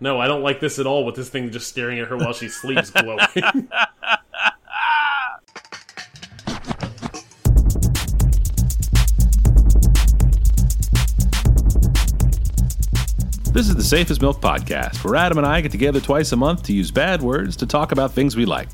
No, 0.00 0.20
I 0.20 0.26
don't 0.28 0.42
like 0.42 0.60
this 0.60 0.78
at 0.78 0.86
all. 0.86 1.04
With 1.04 1.14
this 1.14 1.28
thing 1.30 1.50
just 1.50 1.68
staring 1.68 1.98
at 1.98 2.08
her 2.08 2.16
while 2.16 2.32
she 2.32 2.48
sleeps, 2.48 2.90
glowing. 2.90 3.18
This 13.52 13.70
is 13.70 13.74
the 13.74 13.82
Safe 13.82 14.10
As 14.10 14.20
Milk 14.20 14.42
Podcast, 14.42 15.02
where 15.02 15.16
Adam 15.16 15.38
and 15.38 15.46
I 15.46 15.62
get 15.62 15.72
together 15.72 15.98
twice 15.98 16.30
a 16.32 16.36
month 16.36 16.64
to 16.64 16.74
use 16.74 16.90
bad 16.90 17.22
words 17.22 17.56
to 17.56 17.66
talk 17.66 17.90
about 17.90 18.12
things 18.12 18.36
we 18.36 18.44
like. 18.44 18.68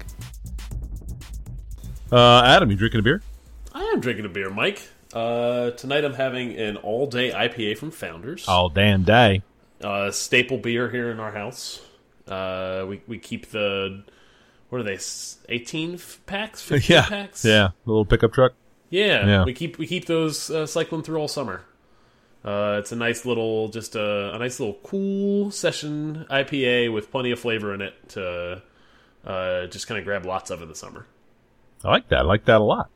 Uh, 2.11 2.43
Adam, 2.45 2.69
you 2.69 2.77
drinking 2.77 2.99
a 2.99 3.03
beer? 3.05 3.23
I 3.73 3.85
am 3.85 4.01
drinking 4.01 4.25
a 4.25 4.29
beer, 4.29 4.51
Mike. 4.51 4.83
Uh, 5.15 5.71
tonight 5.71 6.05
I'm 6.05 6.15
having 6.15 6.57
an 6.59 6.79
all-day 6.79 7.31
IPA 7.31 7.79
from 7.79 7.93
Founders. 7.93 8.49
All 8.49 8.71
damn 8.71 9.05
day. 9.05 9.43
Uh, 9.83 10.11
staple 10.11 10.59
beer 10.59 10.89
here 10.91 11.11
in 11.11 11.19
our 11.21 11.33
house. 11.33 11.81
Uh, 12.29 12.85
we 12.89 13.03
we 13.09 13.19
keep 13.19 13.47
the 13.51 14.05
what 14.69 14.81
are 14.81 14.85
they? 14.85 14.99
Eighteen 15.49 15.99
packs, 16.27 16.63
fifteen 16.69 16.97
Yeah, 16.97 17.09
packs. 17.09 17.45
yeah, 17.45 17.67
a 17.67 17.73
little 17.87 18.05
pickup 18.05 18.33
truck. 18.33 18.53
yeah, 18.91 19.27
Yeah. 19.27 19.45
We 19.45 19.53
keep 19.55 19.79
we 19.79 19.87
keep 19.87 20.07
those 20.07 20.51
uh, 20.51 20.67
cycling 20.67 21.03
through 21.03 21.19
all 21.19 21.29
summer. 21.29 21.63
Uh, 22.45 22.79
it's 22.81 22.91
a 22.91 22.97
nice 22.97 23.25
little, 23.25 23.69
just 23.69 23.95
a, 23.95 24.35
a 24.35 24.39
nice 24.41 24.59
little 24.59 24.77
cool 24.83 25.53
session 25.53 26.27
IPA 26.29 26.93
with 26.93 27.09
plenty 27.13 27.31
of 27.31 27.39
flavor 27.39 27.73
in 27.73 27.81
it 27.81 27.95
to 28.09 28.61
uh, 29.25 29.67
just 29.67 29.87
kind 29.87 29.97
of 29.97 30.05
grab 30.05 30.27
lots 30.27 30.51
of 30.51 30.61
in 30.61 30.67
the 30.69 30.75
summer. 30.75 31.07
I 31.85 31.91
like 31.91 32.09
that. 32.09 32.19
I 32.19 32.23
like 32.23 32.45
that 32.47 32.61
a 32.61 32.65
lot. 32.65 32.91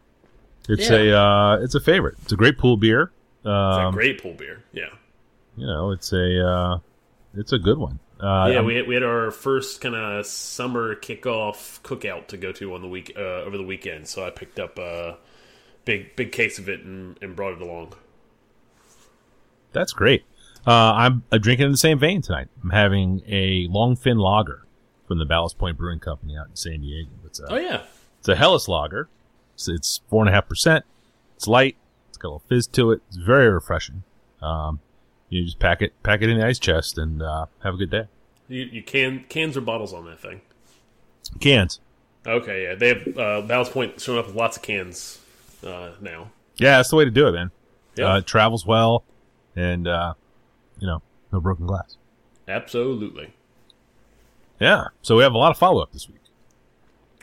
It's 0.69 0.91
Yeah. 0.91 0.97
a 0.97 1.21
uh, 1.21 1.59
it's 1.63 1.77
a 1.77 1.80
favorite. 1.80 2.16
It's 2.25 2.33
a 2.33 2.37
great 2.37 2.59
pool 2.59 2.77
beer. 2.77 3.13
It's 3.41 3.47
Um, 3.47 3.87
a 3.87 3.93
great 3.93 4.21
pool 4.21 4.35
beer. 4.35 4.65
Yeah. 4.73 4.89
You 5.56 5.66
know, 5.66 5.91
it's 5.91 6.12
a 6.12 6.46
uh, 6.46 6.78
it's 7.34 7.52
a 7.52 7.59
good 7.59 7.78
one. 7.78 7.98
Uh, 8.20 8.48
yeah, 8.51 8.56
I'm- 8.56 8.65
we 8.66 8.77
had, 8.77 8.87
we 8.87 8.95
had 8.95 9.02
our 9.02 9.30
first 9.30 9.80
kind 9.80 9.95
of 9.95 10.24
summer 10.27 10.95
kickoff 10.95 11.80
cookout 11.82 12.29
to 12.29 12.37
go 12.37 12.51
to 12.52 12.74
on 12.74 12.80
the 12.82 12.88
week 12.88 13.13
uh, 13.16 13.21
over 13.43 13.57
the 13.57 13.63
weekend, 13.65 14.09
so 14.09 14.26
I 14.26 14.30
picked 14.30 14.59
up 14.59 14.79
a 14.79 15.18
big 15.85 16.16
big 16.16 16.32
case 16.32 16.59
of 16.59 16.68
it 16.68 16.80
and, 16.82 17.18
and 17.23 17.37
brought 17.37 17.52
it 17.54 17.60
along. 17.60 17.95
That's 19.73 19.93
great. 19.93 20.24
Uh, 20.66 20.71
I'm 20.95 21.24
uh, 21.30 21.38
drinking 21.38 21.66
in 21.66 21.73
the 21.73 21.79
same 21.79 21.98
vein 21.98 22.23
tonight. 22.23 22.48
I'm 22.63 22.70
having 22.70 23.23
a 23.26 23.68
Longfin 23.68 24.18
Lager 24.18 24.65
from 25.07 25.18
the 25.18 25.24
Ballast 25.24 25.59
Point 25.59 25.76
Brewing 25.79 26.01
Company 26.01 26.37
out 26.37 26.48
in 26.48 26.57
San 26.57 26.80
Diego. 26.80 27.10
It's 27.24 27.38
a, 27.38 27.46
Oh 27.52 27.57
yeah, 27.57 27.82
it's 28.18 28.29
a 28.29 28.35
Helles 28.37 28.66
Lager. 28.68 29.09
It's, 29.54 29.68
it's 29.68 30.01
four 30.10 30.23
and 30.23 30.29
a 30.29 30.32
half 30.32 30.48
percent. 30.48 30.85
It's 31.37 31.46
light. 31.46 31.76
It's 32.09 32.18
got 32.18 32.29
a 32.29 32.30
little 32.30 32.43
fizz 32.48 32.66
to 32.68 32.93
it. 32.93 33.02
It's 33.09 33.16
very 33.16 33.48
refreshing. 33.48 34.02
Um, 34.43 34.80
you 35.29 35.45
just 35.45 35.59
pack 35.59 35.82
it, 35.82 35.93
pack 36.02 36.23
it 36.23 36.29
in 36.29 36.38
the 36.38 36.46
ice 36.46 36.59
chest, 36.59 36.99
and 36.99 37.23
uh, 37.23 37.46
have 37.63 37.74
a 37.74 37.77
good 37.77 37.91
day. 37.91 38.05
you, 38.49 38.65
you 38.65 38.82
can 38.82 39.24
cans 39.29 39.57
or 39.57 39.60
bottles 39.60 39.93
on 39.93 40.05
that 40.07 40.21
thing. 40.21 40.41
Cans. 41.41 41.80
Okay, 42.27 42.65
yeah, 42.65 42.74
they 42.74 42.88
have 42.88 43.19
uh, 43.19 43.41
Ballast 43.43 43.73
Point 43.73 44.01
showing 44.01 44.19
up 44.19 44.27
with 44.27 44.35
lots 44.37 44.57
of 44.57 44.63
cans 44.63 45.21
uh, 45.65 45.93
now. 46.01 46.30
Yeah, 46.57 46.79
that's 46.79 46.91
the 46.91 46.97
way 46.97 47.04
to 47.04 47.10
do 47.10 47.29
it, 47.29 47.32
man. 47.32 47.51
Yeah. 47.97 48.15
Uh, 48.15 48.19
it 48.19 48.27
travels 48.27 48.66
well, 48.66 49.04
and 49.54 49.87
uh, 49.87 50.15
you 50.79 50.87
know, 50.87 51.02
no 51.32 51.41
broken 51.41 51.66
glass. 51.66 51.97
Absolutely, 52.49 53.32
Yeah. 54.60 54.88
So 55.02 55.16
we 55.16 55.23
have 55.23 55.35
a 55.35 55.38
lot 55.38 55.51
of 55.51 55.59
follow 55.59 55.82
up 55.82 55.93
this 55.93 56.09
week. 56.09 56.21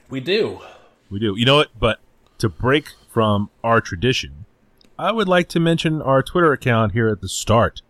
we 0.09 0.19
do. 0.19 0.59
We 1.09 1.19
do. 1.19 1.35
You 1.37 1.45
know 1.45 1.57
what? 1.57 1.79
But 1.79 1.99
to 2.39 2.49
break 2.49 2.89
from 3.09 3.49
our 3.63 3.79
tradition, 3.79 4.45
I 4.97 5.11
would 5.11 5.27
like 5.27 5.47
to 5.49 5.59
mention 5.59 6.01
our 6.01 6.21
Twitter 6.21 6.51
account 6.51 6.91
here 6.91 7.07
at 7.07 7.21
the 7.21 7.29
start 7.29 7.81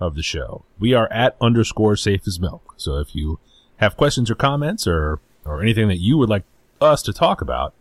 of 0.00 0.14
the 0.14 0.22
show. 0.22 0.64
We 0.78 0.94
are 0.94 1.10
at 1.12 1.36
underscore 1.40 1.96
safe 1.96 2.26
as 2.26 2.40
milk. 2.40 2.74
So 2.76 2.98
if 2.98 3.14
you 3.14 3.38
have 3.76 3.96
questions 3.96 4.30
or 4.30 4.34
comments 4.34 4.86
or, 4.86 5.20
or 5.44 5.62
anything 5.62 5.88
that 5.88 5.98
you 5.98 6.16
would 6.18 6.28
like 6.28 6.44
us 6.80 7.02
to 7.02 7.12
talk 7.12 7.40
about, 7.40 7.74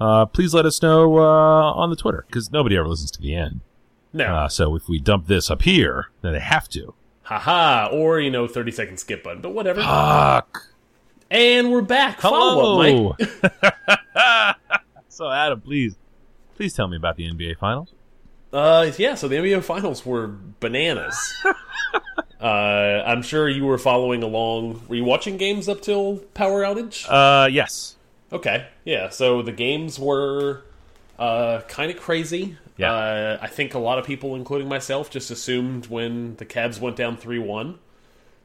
uh, 0.00 0.26
please 0.26 0.52
let 0.54 0.66
us 0.66 0.82
know 0.82 1.18
uh, 1.18 1.72
on 1.72 1.90
the 1.90 1.96
Twitter 1.96 2.24
because 2.28 2.50
nobody 2.52 2.76
ever 2.76 2.88
listens 2.88 3.10
to 3.12 3.20
the 3.22 3.34
end. 3.34 3.60
No, 4.12 4.24
Uh, 4.34 4.48
so 4.48 4.74
if 4.76 4.88
we 4.88 4.98
dump 4.98 5.26
this 5.26 5.50
up 5.50 5.62
here, 5.62 6.10
then 6.22 6.32
they 6.32 6.40
have 6.40 6.68
to. 6.70 6.94
haha, 7.24 7.88
or 7.92 8.18
you 8.20 8.30
know, 8.30 8.46
thirty 8.48 8.70
second 8.70 8.96
skip 8.98 9.22
button, 9.24 9.42
but 9.42 9.50
whatever. 9.52 9.82
Fuck. 9.82 10.68
and 11.30 11.70
we're 11.70 11.82
back. 11.82 12.20
Follow 12.20 13.10
up, 13.10 13.18
Mike. 13.18 13.28
So 15.08 15.30
Adam, 15.30 15.60
please, 15.62 15.96
please 16.56 16.74
tell 16.74 16.88
me 16.88 16.96
about 16.98 17.16
the 17.16 17.26
NBA 17.30 17.56
Finals. 17.58 17.92
Uh, 18.52 18.90
yeah. 18.98 19.14
So 19.14 19.28
the 19.28 19.36
NBA 19.36 19.64
finals 19.64 20.04
were 20.06 20.30
bananas. 20.60 21.16
uh, 22.40 23.02
I'm 23.06 23.22
sure 23.22 23.48
you 23.48 23.64
were 23.64 23.78
following 23.78 24.22
along. 24.22 24.82
Were 24.88 24.96
you 24.96 25.04
watching 25.04 25.36
games 25.36 25.68
up 25.68 25.80
till 25.80 26.18
power 26.34 26.62
outage? 26.62 27.06
Uh, 27.08 27.48
yes. 27.48 27.96
Okay, 28.32 28.66
yeah. 28.84 29.08
So 29.08 29.42
the 29.42 29.52
games 29.52 29.98
were 29.98 30.62
uh, 31.18 31.60
kind 31.68 31.90
of 31.90 31.98
crazy. 31.98 32.58
Yeah. 32.76 32.92
Uh, 32.92 33.38
I 33.40 33.46
think 33.46 33.74
a 33.74 33.78
lot 33.78 33.98
of 33.98 34.04
people, 34.04 34.34
including 34.34 34.68
myself, 34.68 35.10
just 35.10 35.30
assumed 35.30 35.86
when 35.86 36.36
the 36.36 36.44
Cavs 36.44 36.80
went 36.80 36.96
down 36.96 37.16
three 37.16 37.38
one 37.38 37.78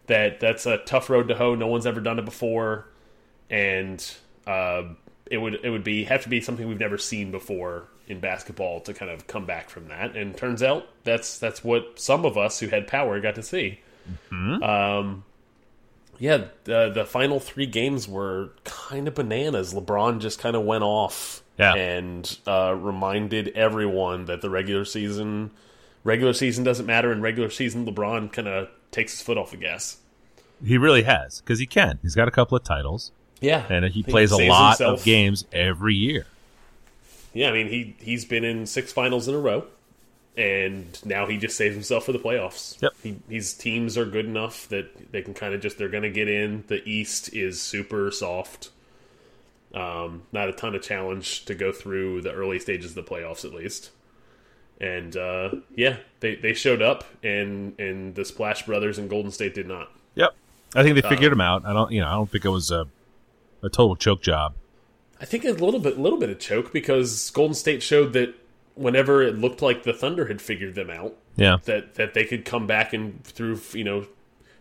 that 0.07 0.39
that's 0.39 0.65
a 0.65 0.77
tough 0.77 1.09
road 1.09 1.27
to 1.29 1.35
hoe. 1.35 1.55
No 1.55 1.67
one's 1.67 1.85
ever 1.85 2.01
done 2.01 2.19
it 2.19 2.25
before, 2.25 2.87
and 3.49 4.03
uh, 4.47 4.83
it 5.29 5.37
would 5.37 5.59
it 5.63 5.69
would 5.69 5.83
be 5.83 6.03
have 6.05 6.23
to 6.23 6.29
be 6.29 6.41
something 6.41 6.67
we've 6.67 6.79
never 6.79 6.97
seen 6.97 7.31
before 7.31 7.87
in 8.11 8.19
basketball 8.19 8.81
to 8.81 8.93
kind 8.93 9.09
of 9.09 9.25
come 9.27 9.45
back 9.45 9.69
from 9.69 9.87
that. 9.87 10.15
And 10.15 10.35
turns 10.37 10.61
out 10.61 10.87
that's 11.03 11.39
that's 11.39 11.63
what 11.63 11.99
some 11.99 12.25
of 12.25 12.37
us 12.37 12.59
who 12.59 12.67
had 12.67 12.87
power 12.87 13.19
got 13.19 13.35
to 13.35 13.43
see. 13.43 13.79
Um, 14.31 15.23
yeah, 16.19 16.45
the 16.65 16.91
the 16.93 17.05
final 17.05 17.39
three 17.39 17.65
games 17.65 18.07
were 18.07 18.49
kind 18.63 19.07
of 19.07 19.15
bananas. 19.15 19.73
LeBron 19.73 20.19
just 20.19 20.39
kind 20.39 20.55
of 20.55 20.63
went 20.63 20.83
off 20.83 21.41
Yeah. 21.57 21.73
and 21.73 22.37
uh, 22.45 22.75
reminded 22.77 23.49
everyone 23.49 24.25
that 24.25 24.41
the 24.41 24.49
regular 24.49 24.85
season 24.85 25.51
regular 26.03 26.33
season 26.33 26.63
doesn't 26.63 26.85
matter. 26.85 27.11
In 27.11 27.21
regular 27.21 27.49
season, 27.49 27.85
LeBron 27.85 28.31
kind 28.31 28.47
of 28.47 28.69
takes 28.91 29.13
his 29.13 29.21
foot 29.21 29.37
off 29.37 29.51
the 29.51 29.57
gas. 29.57 29.97
He 30.63 30.77
really 30.77 31.03
has 31.03 31.41
because 31.41 31.57
he 31.59 31.65
can. 31.65 31.97
He's 32.03 32.13
got 32.13 32.27
a 32.27 32.31
couple 32.31 32.55
of 32.55 32.63
titles, 32.63 33.11
Yeah, 33.39 33.65
and 33.69 33.85
he 33.85 34.03
plays 34.03 34.31
a 34.31 34.37
lot 34.45 34.77
himself. 34.77 34.99
of 34.99 35.05
games 35.05 35.45
every 35.51 35.95
year. 35.95 36.25
Yeah, 37.33 37.49
I 37.49 37.53
mean 37.53 37.67
he 37.67 37.95
he's 37.99 38.25
been 38.25 38.43
in 38.43 38.65
six 38.65 38.91
finals 38.91 39.27
in 39.27 39.35
a 39.35 39.39
row, 39.39 39.65
and 40.35 40.99
now 41.05 41.25
he 41.27 41.37
just 41.37 41.55
saves 41.57 41.75
himself 41.75 42.05
for 42.05 42.11
the 42.11 42.19
playoffs. 42.19 42.81
Yep. 42.81 42.91
he, 43.03 43.17
his 43.29 43.53
teams 43.53 43.97
are 43.97 44.05
good 44.05 44.25
enough 44.25 44.67
that 44.69 45.11
they 45.11 45.21
can 45.21 45.33
kind 45.33 45.53
of 45.53 45.61
just 45.61 45.77
they're 45.77 45.89
going 45.89 46.03
to 46.03 46.09
get 46.09 46.27
in. 46.27 46.63
The 46.67 46.83
East 46.87 47.33
is 47.33 47.61
super 47.61 48.11
soft. 48.11 48.69
Um, 49.73 50.23
not 50.33 50.49
a 50.49 50.51
ton 50.53 50.75
of 50.75 50.81
challenge 50.81 51.45
to 51.45 51.55
go 51.55 51.71
through 51.71 52.21
the 52.21 52.33
early 52.33 52.59
stages 52.59 52.95
of 52.97 53.05
the 53.05 53.09
playoffs, 53.09 53.45
at 53.45 53.53
least. 53.53 53.91
And 54.81 55.15
uh, 55.15 55.51
yeah, 55.75 55.97
they, 56.19 56.35
they 56.35 56.53
showed 56.53 56.81
up, 56.81 57.05
and 57.23 57.79
and 57.79 58.15
the 58.15 58.25
Splash 58.25 58.65
Brothers 58.65 58.97
and 58.97 59.09
Golden 59.09 59.31
State 59.31 59.53
did 59.53 59.67
not. 59.67 59.89
Yep, 60.15 60.31
I 60.75 60.83
think 60.83 60.95
they 60.95 61.03
Uh, 61.03 61.09
figured 61.09 61.31
him 61.31 61.39
out. 61.39 61.65
I 61.65 61.71
don't, 61.71 61.91
you 61.91 62.01
know, 62.01 62.07
I 62.07 62.13
don't 62.13 62.29
think 62.29 62.43
it 62.43 62.49
was 62.49 62.71
a 62.71 62.87
a 63.63 63.69
total 63.69 63.95
choke 63.95 64.21
job. 64.21 64.55
I 65.21 65.25
think 65.25 65.45
a 65.45 65.51
little 65.51 65.79
bit, 65.79 65.99
little 65.99 66.17
bit 66.17 66.29
of 66.31 66.39
choke 66.39 66.73
because 66.73 67.29
Golden 67.29 67.53
State 67.53 67.83
showed 67.83 68.13
that 68.13 68.33
whenever 68.75 69.21
it 69.21 69.37
looked 69.37 69.61
like 69.61 69.83
the 69.83 69.93
Thunder 69.93 70.25
had 70.27 70.41
figured 70.41 70.73
them 70.75 70.89
out, 70.89 71.15
Yeah, 71.35 71.57
that 71.65 71.95
that 71.95 72.13
they 72.15 72.25
could 72.25 72.43
come 72.43 72.65
back 72.67 72.91
and 72.91 73.23
through 73.23 73.61
you 73.73 73.83
know 73.83 74.07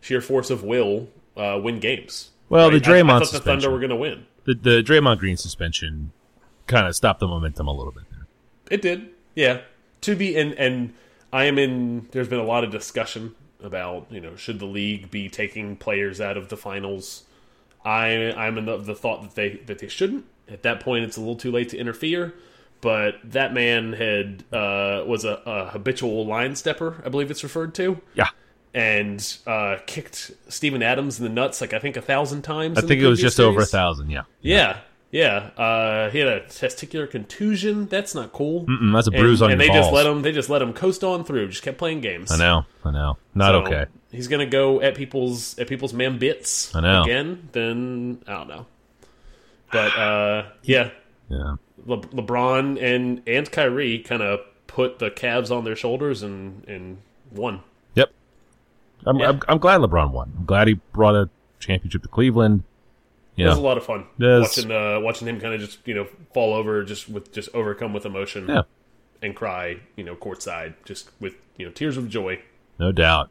sheer 0.00 0.20
force 0.20 0.50
of 0.50 0.62
will 0.62 1.08
uh, 1.36 1.58
win 1.62 1.80
games. 1.80 2.30
Well, 2.50 2.68
the 2.70 2.76
I- 2.76 2.78
I, 2.78 2.80
Draymond 2.80 3.20
thought 3.20 3.32
the. 3.32 3.40
Thunder 3.40 3.70
were 3.70 3.78
going 3.78 3.90
to 3.90 3.96
win. 3.96 4.26
the 4.44 4.54
the 4.54 4.82
Draymond 4.82 5.18
Green 5.18 5.36
suspension 5.38 6.12
kind 6.66 6.86
of 6.86 6.94
stopped 6.94 7.20
the 7.20 7.26
momentum 7.26 7.66
a 7.66 7.72
little 7.72 7.92
bit 7.92 8.04
there. 8.10 8.26
It 8.70 8.82
did, 8.82 9.08
yeah. 9.34 9.62
To 10.02 10.14
be 10.14 10.36
and 10.36 10.52
and 10.54 10.92
I 11.32 11.44
am 11.44 11.58
in. 11.58 12.08
There's 12.12 12.28
been 12.28 12.38
a 12.38 12.44
lot 12.44 12.64
of 12.64 12.70
discussion 12.70 13.34
about 13.62 14.06
you 14.10 14.20
know 14.20 14.36
should 14.36 14.58
the 14.58 14.66
league 14.66 15.10
be 15.10 15.28
taking 15.30 15.76
players 15.76 16.20
out 16.20 16.36
of 16.36 16.48
the 16.50 16.56
finals. 16.56 17.24
I 17.84 18.32
I'm 18.36 18.58
in 18.58 18.66
the, 18.66 18.76
the 18.76 18.94
thought 18.94 19.22
that 19.22 19.34
they 19.34 19.60
that 19.66 19.78
they 19.78 19.88
shouldn't. 19.88 20.26
At 20.50 20.62
that 20.62 20.80
point, 20.80 21.04
it's 21.04 21.16
a 21.16 21.20
little 21.20 21.36
too 21.36 21.50
late 21.52 21.68
to 21.70 21.78
interfere. 21.78 22.34
But 22.80 23.16
that 23.24 23.52
man 23.52 23.92
had 23.92 24.42
uh, 24.52 25.04
was 25.06 25.24
a, 25.26 25.40
a 25.44 25.68
habitual 25.70 26.24
line 26.26 26.56
stepper, 26.56 27.02
I 27.04 27.10
believe 27.10 27.30
it's 27.30 27.42
referred 27.42 27.74
to. 27.74 28.00
Yeah, 28.14 28.28
and 28.72 29.36
uh, 29.46 29.76
kicked 29.86 30.30
Steven 30.48 30.82
Adams 30.82 31.18
in 31.18 31.24
the 31.24 31.30
nuts 31.30 31.60
like 31.60 31.74
I 31.74 31.78
think 31.78 31.96
a 31.96 32.02
thousand 32.02 32.42
times. 32.42 32.78
I 32.78 32.80
in 32.82 32.88
think 32.88 33.02
it 33.02 33.06
was 33.06 33.20
just 33.20 33.38
over 33.38 33.60
a 33.60 33.66
thousand. 33.66 34.08
Yeah, 34.10 34.22
Yeah, 34.40 34.78
yeah. 35.10 35.50
Uh, 35.58 36.08
he 36.08 36.20
had 36.20 36.28
a 36.28 36.40
testicular 36.46 37.10
contusion. 37.10 37.86
That's 37.86 38.14
not 38.14 38.32
cool. 38.32 38.64
Mm, 38.64 38.94
that's 38.94 39.08
a 39.08 39.10
And- 39.10 39.20
bruise 39.20 39.42
on 39.42 39.50
and 39.50 39.60
they 39.60 39.68
balls. 39.68 39.80
just 39.80 39.92
let 39.92 40.06
him. 40.06 40.22
They 40.22 40.32
just 40.32 40.48
let 40.48 40.62
him 40.62 40.72
coast 40.72 41.04
on 41.04 41.24
through. 41.24 41.48
Just 41.48 41.62
kept 41.62 41.76
playing 41.76 42.00
games. 42.00 42.30
I 42.32 42.38
know, 42.38 42.64
I 42.84 42.92
know, 42.92 43.18
not 43.34 43.52
So, 43.52 43.72
okay. 43.74 43.90
He's 44.10 44.26
gonna 44.28 44.46
go 44.46 44.80
at 44.80 44.94
people's 44.94 45.58
at 45.58 45.68
people's 45.68 45.92
man 45.92 46.16
bits 46.18 46.74
I 46.74 46.80
know. 46.80 47.02
again. 47.02 47.48
Then 47.52 48.22
I 48.26 48.32
don't 48.32 48.48
know. 48.48 48.66
But 49.72 49.96
uh, 49.98 50.46
yeah, 50.62 50.90
Yeah, 51.28 51.56
Le- 51.86 52.00
LeBron 52.00 52.80
and 52.82 53.22
and 53.26 53.50
Kyrie 53.50 53.98
kind 54.00 54.22
of 54.22 54.40
put 54.66 54.98
the 54.98 55.10
Cavs 55.10 55.50
on 55.56 55.64
their 55.64 55.76
shoulders 55.76 56.22
and 56.22 56.64
and 56.68 56.98
won. 57.32 57.60
yep. 57.94 58.10
I'm, 59.06 59.18
Yeah. 59.18 59.28
I'm 59.30 59.40
I'm 59.48 59.58
glad 59.58 59.80
LeBron 59.80 60.10
won. 60.10 60.32
I'm 60.38 60.44
glad 60.44 60.68
he 60.68 60.74
brought 60.92 61.14
a 61.14 61.28
championship 61.58 62.02
to 62.02 62.08
Cleveland. 62.08 62.64
It 63.36 63.46
was 63.46 63.56
a 63.56 63.60
lot 63.60 63.78
of 63.78 63.84
fun 63.86 64.04
Yes. 64.18 64.42
watching 64.58 64.70
uh, 64.70 65.00
watching 65.00 65.26
him 65.26 65.40
kind 65.40 65.54
of 65.54 65.60
just 65.60 65.78
you 65.86 65.94
know 65.94 66.06
fall 66.34 66.52
over, 66.52 66.84
just 66.84 67.08
with 67.08 67.32
just 67.32 67.48
overcome 67.54 67.94
with 67.94 68.04
emotion 68.04 68.46
Yeah. 68.48 68.62
and 69.22 69.34
cry, 69.34 69.78
you 69.96 70.04
know, 70.04 70.14
courtside, 70.14 70.74
just 70.84 71.10
with 71.20 71.34
you 71.56 71.64
know 71.64 71.72
tears 71.72 71.96
of 71.96 72.08
joy. 72.10 72.40
no 72.78 72.92
doubt. 72.92 73.30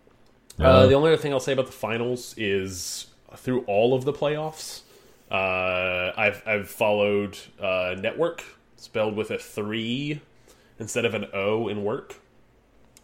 Uh, 0.59 0.87
the 0.87 0.93
only 0.95 1.09
other 1.13 1.21
thing 1.21 1.31
I'll 1.31 1.39
say 1.39 1.53
about 1.53 1.67
the 1.67 1.71
finals 1.71 2.33
is 2.37 3.07
through 3.35 3.61
all 3.61 3.93
of 3.93 4.03
the 4.03 4.11
playoffs, 4.11 4.81
uh, 5.31 6.11
I've 6.17 6.43
I've 6.45 6.69
followed 6.69 7.37
uh, 7.59 7.95
Network 7.99 8.43
spelled 8.77 9.15
with 9.15 9.31
a 9.31 9.37
three 9.37 10.21
instead 10.79 11.05
of 11.05 11.13
an 11.13 11.27
O 11.33 11.67
in 11.67 11.83
work. 11.83 12.15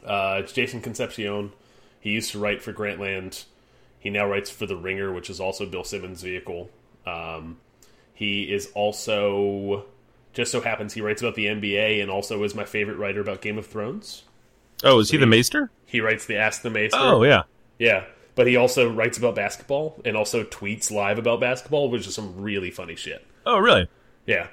Uh, 0.05 0.41
it's 0.43 0.53
Jason 0.53 0.81
Concepcion. 0.81 1.51
He 1.99 2.11
used 2.11 2.31
to 2.31 2.39
write 2.39 2.61
for 2.61 2.71
Grantland. 2.73 3.45
He 3.99 4.09
now 4.09 4.27
writes 4.27 4.49
for 4.49 4.65
The 4.67 4.75
Ringer, 4.75 5.11
which 5.11 5.29
is 5.29 5.39
also 5.39 5.65
Bill 5.65 5.83
Simmons' 5.83 6.21
vehicle. 6.21 6.69
Um, 7.07 7.57
he 8.13 8.43
is 8.43 8.71
also 8.75 9.85
just 10.33 10.51
so 10.51 10.61
happens 10.61 10.93
he 10.93 11.01
writes 11.01 11.21
about 11.21 11.35
the 11.35 11.45
NBA 11.45 12.01
and 12.01 12.11
also 12.11 12.43
is 12.43 12.53
my 12.53 12.65
favorite 12.65 12.97
writer 12.97 13.21
about 13.21 13.41
Game 13.41 13.57
of 13.57 13.65
Thrones. 13.65 14.23
oh, 14.83 14.99
is 14.99 15.09
he 15.09 15.17
the 15.17 15.25
Maester? 15.25 15.71
He 15.85 16.01
writes 16.01 16.25
the 16.25 16.35
Ask 16.37 16.61
the 16.61 16.69
Maester. 16.69 16.97
Oh 16.99 17.23
yeah. 17.23 17.43
Yeah, 17.79 18.05
but 18.35 18.47
he 18.47 18.55
also 18.55 18.89
writes 18.91 19.17
about 19.17 19.35
basketball 19.35 20.01
and 20.05 20.15
also 20.15 20.43
tweets 20.43 20.91
live 20.91 21.17
about 21.17 21.39
basketball, 21.39 21.89
which 21.89 22.07
is 22.07 22.13
some 22.13 22.41
really 22.41 22.71
funny 22.71 22.95
shit. 22.95 23.25
Oh 23.45 23.57
really? 23.57 23.87
Yeah, 24.25 24.47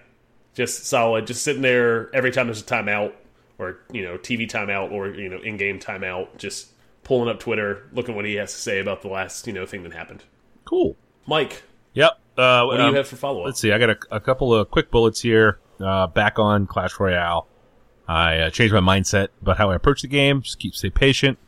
just 0.54 0.86
solid. 0.86 1.26
Just 1.26 1.42
sitting 1.42 1.62
there 1.62 2.14
every 2.14 2.30
time 2.30 2.46
there's 2.46 2.60
a 2.60 2.64
timeout 2.64 3.12
or 3.58 3.78
you 3.92 4.02
know 4.02 4.18
TV 4.18 4.50
timeout 4.50 4.92
or 4.92 5.08
you 5.14 5.28
know 5.28 5.38
in-game 5.38 5.78
timeout, 5.78 6.36
just 6.38 6.68
pulling 7.04 7.28
up 7.28 7.40
Twitter, 7.40 7.88
looking 7.92 8.14
what 8.14 8.24
he 8.24 8.34
has 8.34 8.52
to 8.52 8.58
say 8.58 8.80
about 8.80 9.02
the 9.02 9.08
last 9.08 9.46
you 9.46 9.52
know 9.52 9.66
thing 9.66 9.82
that 9.82 9.92
happened. 9.92 10.24
Cool. 10.64 10.96
Mike, 11.26 11.62
Yep. 11.94 12.12
Uh, 12.36 12.64
what 12.64 12.78
do 12.78 12.86
you 12.86 12.94
have 12.94 13.06
for 13.06 13.16
follow 13.16 13.40
up? 13.40 13.46
Let's 13.46 13.60
see. 13.60 13.72
I 13.72 13.78
got 13.78 13.90
a, 13.90 13.98
a 14.10 14.20
couple 14.20 14.54
of 14.54 14.70
quick 14.70 14.90
bullets 14.90 15.20
here. 15.20 15.58
Uh, 15.78 16.06
back 16.06 16.38
on 16.38 16.66
Clash 16.66 16.98
Royale. 16.98 17.46
I 18.08 18.38
uh, 18.38 18.50
changed 18.50 18.74
my 18.74 18.80
mindset 18.80 19.28
about 19.40 19.58
how 19.58 19.70
I 19.70 19.74
approach 19.74 20.02
the 20.02 20.08
game. 20.08 20.42
Just 20.42 20.58
keep 20.58 20.74
stay 20.74 20.90
patient. 20.90 21.38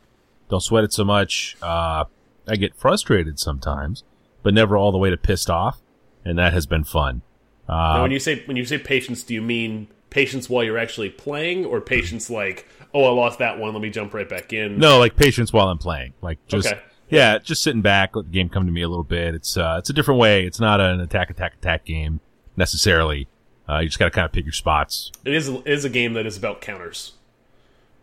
Don't 0.50 0.60
sweat 0.60 0.84
it 0.84 0.92
so 0.92 1.04
much. 1.04 1.56
Uh, 1.62 2.04
I 2.46 2.56
get 2.56 2.74
frustrated 2.76 3.38
sometimes, 3.38 4.04
but 4.42 4.54
never 4.54 4.76
all 4.76 4.92
the 4.92 4.98
way 4.98 5.10
to 5.10 5.16
pissed 5.16 5.48
off, 5.50 5.80
and 6.24 6.38
that 6.38 6.52
has 6.52 6.66
been 6.66 6.84
fun. 6.84 7.22
Now, 7.68 7.98
Uh, 7.98 8.02
when 8.02 8.10
you 8.10 8.18
say 8.18 8.42
when 8.46 8.56
you 8.56 8.64
say 8.64 8.78
patience, 8.78 9.22
do 9.22 9.32
you 9.34 9.40
mean 9.42 9.88
patience 10.10 10.48
while 10.50 10.62
you're 10.62 10.78
actually 10.78 11.10
playing, 11.10 11.64
or 11.64 11.80
patience 11.80 12.28
like, 12.30 12.68
oh, 12.92 13.04
I 13.04 13.10
lost 13.10 13.38
that 13.38 13.58
one, 13.58 13.72
let 13.72 13.82
me 13.82 13.90
jump 13.90 14.12
right 14.14 14.28
back 14.28 14.52
in? 14.52 14.78
no, 14.78 14.98
like 14.98 15.16
patience 15.16 15.52
while 15.52 15.68
I'm 15.68 15.78
playing. 15.78 16.12
Like 16.20 16.38
just 16.46 16.68
Okay. 16.68 16.80
yeah, 17.08 17.38
just 17.38 17.62
sitting 17.62 17.80
back, 17.82 18.14
let 18.14 18.26
the 18.26 18.30
game 18.32 18.48
come 18.50 18.66
to 18.66 18.72
me 18.72 18.82
a 18.82 18.88
little 18.88 19.04
bit. 19.04 19.34
It's 19.34 19.56
uh, 19.56 19.76
it's 19.78 19.88
a 19.90 19.92
different 19.94 20.20
way. 20.20 20.44
It's 20.46 20.60
not 20.60 20.80
an 20.80 21.00
attack, 21.00 21.30
attack, 21.30 21.54
attack 21.54 21.84
game 21.86 22.20
necessarily. 22.56 23.28
Uh, 23.66 23.78
you 23.78 23.88
just 23.88 23.98
got 23.98 24.04
to 24.04 24.10
kind 24.10 24.26
of 24.26 24.32
pick 24.32 24.44
your 24.44 24.52
spots. 24.52 25.10
It 25.24 25.32
is 25.34 25.48
it 25.48 25.66
is 25.66 25.84
a 25.86 25.88
game 25.90 26.12
that 26.12 26.26
is 26.26 26.36
about 26.36 26.60
counters. 26.60 27.12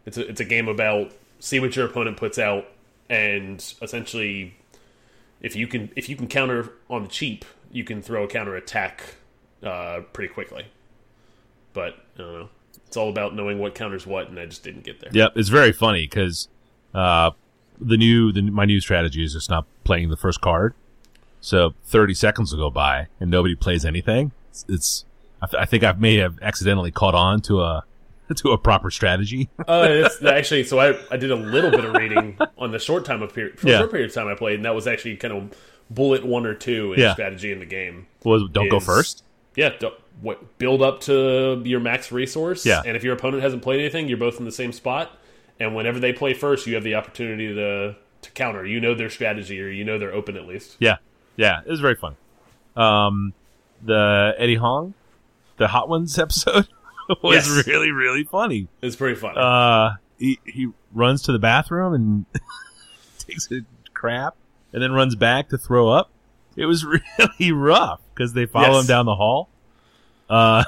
It's 0.06 0.18
a, 0.18 0.28
it's 0.28 0.42
a 0.42 0.46
game 0.46 0.68
about 0.68 1.12
see 1.40 1.60
what 1.60 1.76
your 1.76 1.86
opponent 1.86 2.18
puts 2.18 2.40
out, 2.40 2.66
and 3.12 3.74
essentially, 3.82 4.56
if 5.42 5.54
you 5.56 5.68
can 5.68 5.92
if 5.98 6.08
you 6.08 6.16
can 6.16 6.28
counter 6.28 6.72
on 6.90 7.04
the 7.04 7.10
cheap, 7.10 7.44
you 7.72 7.84
can 7.84 8.02
throw 8.02 8.24
a 8.24 8.28
counter 8.28 8.56
attack 8.56 9.16
uh, 9.62 10.00
pretty 10.14 10.34
quickly. 10.34 10.66
But 11.74 11.96
I 12.16 12.20
don't 12.20 12.34
know. 12.34 12.50
It's 12.88 12.96
all 12.96 13.10
about 13.10 13.36
knowing 13.36 13.60
what 13.60 13.76
counters 13.76 14.08
what, 14.08 14.30
and 14.30 14.40
I 14.40 14.46
just 14.46 14.64
didn't 14.64 14.84
get 14.84 15.02
there. 15.02 15.10
Yep, 15.14 15.34
it's 15.36 15.50
very 15.50 15.74
funny 15.74 16.08
because 16.08 16.48
uh, 16.94 17.32
the 17.80 17.98
new 17.98 18.32
the 18.32 18.44
my 18.44 18.64
new 18.64 18.80
strategy 18.80 19.24
is 19.24 19.34
just 19.34 19.50
not 19.50 19.66
playing 19.84 20.10
the 20.10 20.18
first 20.18 20.40
card. 20.40 20.74
So 21.42 21.74
thirty 21.84 22.14
seconds 22.14 22.54
will 22.54 22.70
go 22.70 22.70
by 22.70 23.08
and 23.20 23.30
nobody 23.30 23.56
plays 23.56 23.84
anything. 23.84 24.32
It's, 24.52 24.66
it's 24.70 25.06
I, 25.42 25.48
th- 25.48 25.62
I 25.62 25.66
think 25.66 25.84
I 25.84 25.92
may 25.92 26.16
have 26.18 26.40
accidentally 26.42 26.92
caught 26.92 27.16
on 27.16 27.42
to 27.42 27.62
a 27.62 27.84
to 28.38 28.50
a 28.52 28.58
proper 28.58 28.90
strategy. 28.92 29.50
uh, 29.68 29.88
it's, 29.90 30.24
actually, 30.24 30.64
so 30.64 30.80
I, 30.80 30.98
I 31.12 31.18
did 31.18 31.32
a 31.32 31.36
little 31.36 31.72
bit 31.72 31.86
of 31.86 31.94
reading 31.94 32.38
on 32.58 32.72
the 32.72 32.80
short 32.80 33.06
time 33.06 33.22
of 33.22 33.34
period, 33.34 33.60
for 33.60 33.68
Yeah. 33.68 33.80
short 33.80 33.92
period 33.92 34.10
of 34.10 34.16
time 34.16 34.28
I 34.28 34.36
played, 34.36 34.56
and 34.56 34.66
that 34.66 34.76
was 34.76 34.88
actually 34.88 35.18
kind 35.18 35.34
of 35.34 35.58
bullet 35.90 36.26
one 36.26 36.46
or 36.46 36.54
two 36.54 36.94
in 36.94 37.00
Yeah. 37.00 37.14
strategy 37.14 37.52
in 37.52 37.60
the 37.60 37.66
game. 37.66 38.08
Was 38.24 38.44
don't 38.52 38.70
go 38.70 38.80
first. 38.80 39.24
Yeah, 39.56 39.70
don't, 39.80 39.94
what, 40.22 40.58
build 40.58 40.82
up 40.82 41.02
to 41.02 41.62
your 41.66 41.80
max 41.82 42.12
resource. 42.12 42.66
Yeah. 42.66 42.82
and 42.86 42.96
if 42.96 43.04
your 43.04 43.14
opponent 43.14 43.44
hasn't 43.44 43.62
played 43.64 43.80
anything, 43.80 44.08
you're 44.08 44.18
both 44.18 44.40
in 44.40 44.46
the 44.46 44.52
same 44.52 44.72
spot. 44.72 45.12
And 45.60 45.76
whenever 45.76 46.00
they 46.00 46.14
play 46.14 46.34
first, 46.34 46.66
you 46.66 46.76
have 46.76 46.84
the 46.84 46.96
opportunity 46.96 47.54
to 47.54 47.96
to 48.24 48.32
counter. 48.32 48.66
You 48.66 48.80
know 48.80 48.96
their 48.96 49.10
strategy, 49.10 49.62
or 49.62 49.68
you 49.68 49.84
know 49.84 49.98
they're 50.00 50.14
open 50.14 50.36
at 50.38 50.48
least. 50.48 50.78
Yeah, 50.80 50.98
yeah, 51.36 51.62
it 51.66 51.70
was 51.70 51.80
very 51.82 51.96
fun. 51.96 52.16
Um, 52.76 53.34
the 53.84 54.34
Eddie 54.38 54.56
Huang, 54.56 54.94
the 55.58 55.68
Hot 55.68 55.88
Ones 55.90 56.18
episode 56.26 56.68
was 57.22 57.48
Yes. 57.58 57.68
really 57.68 57.92
really 57.92 58.24
funny. 58.24 58.68
It's 58.82 58.96
pretty 58.96 59.16
fun. 59.20 59.38
uh, 59.38 59.96
he 60.18 60.40
he 60.46 60.68
runs 60.94 61.22
to 61.24 61.32
the 61.32 61.40
bathroom 61.40 61.94
and 61.94 62.26
takes 63.20 63.52
a 63.52 63.62
crap, 63.94 64.36
and 64.74 64.82
then 64.82 64.92
runs 64.92 65.16
back 65.16 65.50
to 65.50 65.58
throw 65.58 65.90
up. 65.90 66.10
It 66.56 66.66
was 66.66 66.86
really 67.40 67.52
rough 67.52 68.02
because 68.14 68.34
they 68.34 68.46
follow 68.46 68.76
Yes. 68.78 68.82
him 68.84 68.88
down 68.88 69.06
the 69.06 69.16
hall. 69.16 69.50
Uh, 70.30 70.64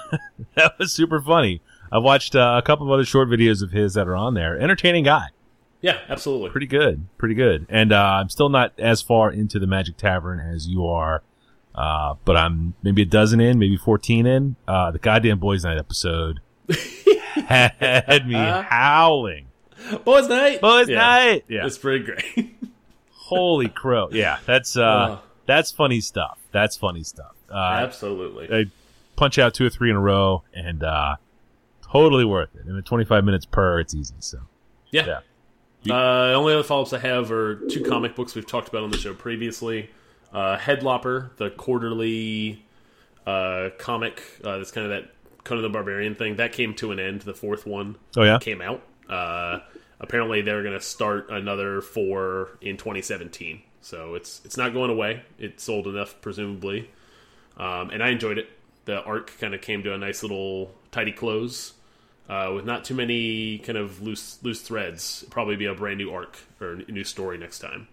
that 0.56 0.78
was 0.80 0.92
super 0.94 1.22
funny. 1.22 1.62
I've 1.92 2.04
watched 2.04 2.36
uh, 2.36 2.60
a 2.62 2.66
couple 2.66 2.86
of 2.88 2.92
other 2.92 3.06
short 3.06 3.30
videos 3.30 3.62
of 3.62 3.72
his 3.72 3.94
that 3.94 4.07
are 4.07 4.16
on 4.16 4.34
there. 4.34 4.57
Entertaining 4.60 5.04
guy, 5.04 5.28
yeah, 5.81 6.00
absolutely. 6.10 6.50
pretty 6.50 6.66
good, 6.68 7.06
pretty 7.18 7.36
good. 7.36 7.66
And 7.69 7.92
uh, 7.94 7.98
I'm 8.22 8.30
still 8.30 8.50
not 8.50 8.74
as 8.80 9.01
far 9.01 9.31
into 9.31 9.60
the 9.60 9.68
Magic 9.68 9.96
Tavern 9.98 10.39
as 10.39 10.68
you 10.68 10.86
are, 10.88 11.22
uh, 11.75 12.16
but 12.25 12.38
I'm 12.38 12.74
maybe 12.84 13.02
a 13.02 13.06
dozen 13.06 13.40
in, 13.42 13.58
maybe 13.60 13.78
14 13.78 14.25
in. 14.25 14.56
Uh, 14.68 14.92
the 14.92 15.00
goddamn 15.00 15.40
Boys 15.40 15.64
Night 15.64 15.78
episode 15.78 16.40
had 17.48 18.28
me 18.28 18.36
howling. 18.36 19.48
Boys' 20.06 20.28
night. 20.30 20.62
Boys 20.62 20.88
Yeah. 20.90 20.98
Night. 20.98 21.46
Yeah. 21.48 21.66
It's 21.66 21.78
pretty 21.78 22.06
great. 22.06 22.56
Holy 23.12 23.68
crow. 23.70 24.10
Yeah. 24.12 24.40
That's 24.46 24.78
uh 24.78 24.81
Uh. 24.84 25.20
that's 25.46 25.72
funny 25.72 26.00
stuff. 26.02 26.40
That's 26.52 26.78
funny 26.78 27.04
stuff. 27.04 27.34
Uh 27.50 27.56
absolutely. 27.81 28.48
I 28.52 28.66
punch 29.16 29.38
out 29.40 29.54
two 29.54 29.66
or 29.66 29.70
three 29.70 29.90
in 29.90 29.96
a 29.96 30.00
row 30.02 30.44
and 30.54 30.84
uh 30.84 31.16
totally 31.92 32.25
worth 32.25 32.56
it. 32.56 32.66
And 32.66 32.78
at 32.78 32.86
25 32.86 33.24
minutes 33.25 33.46
per, 33.46 33.80
it's 33.80 33.94
easy. 33.94 34.16
So 34.20 34.40
Yeah. 34.92 35.06
yeah. 35.06 35.94
Uh, 35.94 36.28
the 36.30 36.34
only 36.36 36.54
other 36.54 36.64
follow 36.64 36.84
ups 36.84 36.94
I 36.94 37.00
have 37.00 37.30
are 37.31 37.56
two 37.68 37.84
comic 37.84 38.16
books 38.16 38.36
we've 38.36 38.48
talked 38.48 38.70
about 38.70 38.84
on 38.84 38.92
the 38.92 38.98
show 38.98 39.14
previously. 39.14 39.90
Uh, 40.34 40.58
Headlopper, 40.58 41.36
the 41.38 41.52
quarterly 41.52 42.63
uh, 43.28 43.70
comic 43.78 44.24
uh, 44.44 44.58
that's 44.58 44.72
kind 44.72 44.86
of 44.86 44.92
that 44.92 45.12
Conan 45.44 45.62
the 45.63 45.70
Barbarian 45.70 46.16
thing, 46.16 46.38
that 46.38 46.54
came 46.54 46.74
to 46.75 46.92
an 46.92 47.00
end. 47.00 47.22
The 47.22 47.34
fourth 47.34 47.66
one 47.68 47.98
Oh 48.18 48.24
yeah. 48.24 48.40
came 48.40 48.62
out. 48.62 48.82
Uh, 49.10 49.60
apparently, 50.00 50.42
they're 50.42 50.63
going 50.63 50.74
to 50.74 50.82
start 50.82 51.30
another 51.30 51.82
four 51.82 52.58
in 52.62 52.78
2017. 52.78 53.62
So 53.82 54.16
it's 54.16 54.42
it's 54.46 54.56
not 54.58 54.74
going 54.74 54.90
away. 54.90 55.24
It 55.38 55.60
sold 55.60 55.88
enough, 55.88 56.16
presumably, 56.22 56.90
um, 57.58 57.90
and 57.90 58.02
I 58.02 58.10
enjoyed 58.10 58.38
it. 58.38 58.48
The 58.86 59.04
arc 59.04 59.38
kind 59.40 59.54
of 59.54 59.62
came 59.62 59.84
to 59.84 59.94
a 59.94 59.98
nice 59.98 60.24
little 60.24 60.74
tidy 60.92 61.12
close 61.12 61.74
uh, 62.30 62.52
with 62.56 62.66
not 62.66 62.84
too 62.86 62.96
many 62.96 63.60
kind 63.60 63.78
of 63.78 64.02
loose 64.02 64.40
loose 64.42 64.62
threads. 64.62 65.24
It'll 65.24 65.32
probably 65.32 65.58
be 65.58 65.66
a 65.66 65.74
brand 65.75 65.98
new 65.98 66.12
arc 66.12 66.38
or 66.62 66.74
a 66.74 66.92
new 66.92 67.04
story 67.04 67.38
next 67.38 67.60
time. 67.60 67.88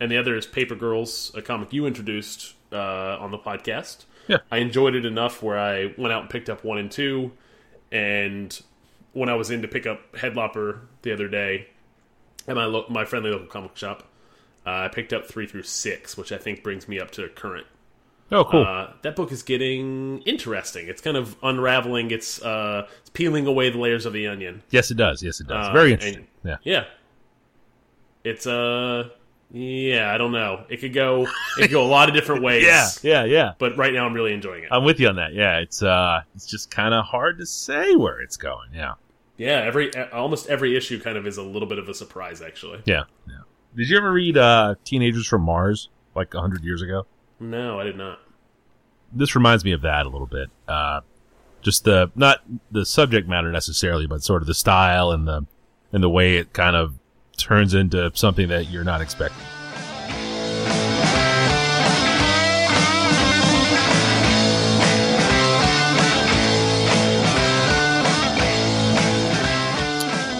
And 0.00 0.10
the 0.10 0.16
other 0.18 0.36
is 0.36 0.46
Paper 0.46 0.74
Girls, 0.74 1.30
a 1.34 1.42
comic 1.42 1.72
you 1.72 1.86
introduced 1.86 2.54
uh, 2.72 3.16
on 3.20 3.30
the 3.30 3.38
podcast. 3.38 4.04
Yeah. 4.28 4.38
I 4.50 4.58
enjoyed 4.58 4.94
it 4.94 5.04
enough 5.04 5.42
where 5.42 5.58
I 5.58 5.94
went 5.98 6.12
out 6.12 6.22
and 6.22 6.30
picked 6.30 6.48
up 6.50 6.64
one 6.64 6.78
and 6.78 6.90
two, 6.90 7.32
and 7.92 8.60
when 9.12 9.28
I 9.28 9.34
was 9.34 9.50
in 9.50 9.62
to 9.62 9.68
pick 9.68 9.86
up 9.86 10.12
Headlopper 10.16 10.80
the 11.02 11.12
other 11.12 11.28
day 11.28 11.68
at 12.48 12.56
my 12.56 12.64
lo- 12.64 12.86
my 12.88 13.04
friendly 13.04 13.30
local 13.30 13.46
comic 13.46 13.76
shop, 13.76 14.02
uh, 14.66 14.70
I 14.70 14.88
picked 14.88 15.12
up 15.12 15.26
three 15.26 15.46
through 15.46 15.62
six, 15.64 16.16
which 16.16 16.32
I 16.32 16.38
think 16.38 16.62
brings 16.62 16.88
me 16.88 16.98
up 16.98 17.10
to 17.12 17.28
current. 17.28 17.66
Oh 18.32 18.44
cool. 18.44 18.64
Uh, 18.64 18.92
that 19.02 19.14
book 19.14 19.30
is 19.30 19.42
getting 19.42 20.22
interesting. 20.22 20.88
It's 20.88 21.02
kind 21.02 21.16
of 21.18 21.36
unraveling. 21.42 22.10
It's 22.10 22.42
uh, 22.42 22.88
it's 23.00 23.10
peeling 23.10 23.46
away 23.46 23.68
the 23.70 23.78
layers 23.78 24.06
of 24.06 24.12
the 24.14 24.26
onion. 24.26 24.62
yes 24.70 24.90
it 24.90 24.96
does. 24.96 25.22
Yes 25.22 25.40
it 25.40 25.46
does. 25.46 25.68
uh, 25.68 25.72
Very 25.72 25.92
interesting. 25.92 26.26
and- 26.42 26.58
yeah. 26.64 26.72
Yeah, 26.72 26.84
it's 28.24 28.46
uh, 28.46 29.10
yeah. 29.54 30.12
I 30.12 30.18
don't 30.18 30.32
know. 30.32 30.64
It 30.68 30.78
could 30.78 30.92
go. 30.92 31.22
It 31.58 31.62
could 31.62 31.70
go 31.70 31.84
a 31.84 31.86
lot 31.88 32.08
of 32.08 32.14
different 32.14 32.42
ways. 32.48 32.64
Yeah. 32.64 32.88
Yeah, 33.02 33.24
yeah. 33.24 33.52
But 33.58 33.76
right 33.76 33.92
now, 33.92 34.04
I'm 34.04 34.12
really 34.14 34.32
enjoying 34.32 34.64
it. 34.64 34.68
I'm 34.72 34.84
with 34.84 34.98
you 35.00 35.08
on 35.08 35.16
that. 35.16 35.32
Yeah, 35.32 35.58
it's 35.58 35.82
uh 35.82 36.22
it's 36.34 36.46
just 36.46 36.70
kind 36.70 36.92
of 36.92 37.04
hard 37.04 37.38
to 37.38 37.46
say 37.46 37.94
where 37.96 38.20
it's 38.20 38.36
going. 38.36 38.70
Yeah. 38.74 38.94
yeah. 39.36 39.60
Every 39.62 39.94
almost 40.12 40.48
every 40.48 40.76
issue 40.76 41.00
kind 41.00 41.16
of 41.16 41.26
is 41.26 41.36
a 41.38 41.42
little 41.42 41.68
bit 41.68 41.78
of 41.78 41.88
a 41.88 41.94
surprise. 41.94 42.42
Actually, 42.42 42.82
Yeah. 42.84 43.04
Yeah. 43.28 43.34
Did 43.76 43.88
you 43.88 43.96
ever 43.96 44.12
read 44.12 44.36
uh 44.36 44.74
Teenagers 44.84 45.26
from 45.26 45.42
Mars 45.42 45.88
like 46.14 46.34
100 46.34 46.64
years 46.64 46.82
ago? 46.82 47.06
no, 47.40 47.78
I 47.80 47.84
did 47.84 47.96
not. 47.96 48.20
this 49.12 49.34
reminds 49.34 49.64
me 49.64 49.72
of 49.72 49.82
that 49.82 50.06
a 50.06 50.08
little 50.08 50.26
bit. 50.28 50.48
Uh, 50.66 51.00
just 51.62 51.84
the 51.84 52.10
not 52.14 52.42
the 52.70 52.84
subject 52.86 53.28
matter 53.28 53.50
necessarily, 53.50 54.06
but 54.06 54.22
sort 54.22 54.42
of 54.42 54.46
the 54.46 54.54
style 54.54 55.10
and 55.10 55.26
the 55.26 55.46
and 55.92 56.02
the 56.02 56.08
way 56.10 56.36
it 56.36 56.52
kind 56.52 56.76
of 56.76 56.94
turns 57.36 57.74
into 57.74 58.10
something 58.14 58.48
that 58.48 58.70
you're 58.70 58.84
not 58.84 59.00
expecting. 59.00 59.42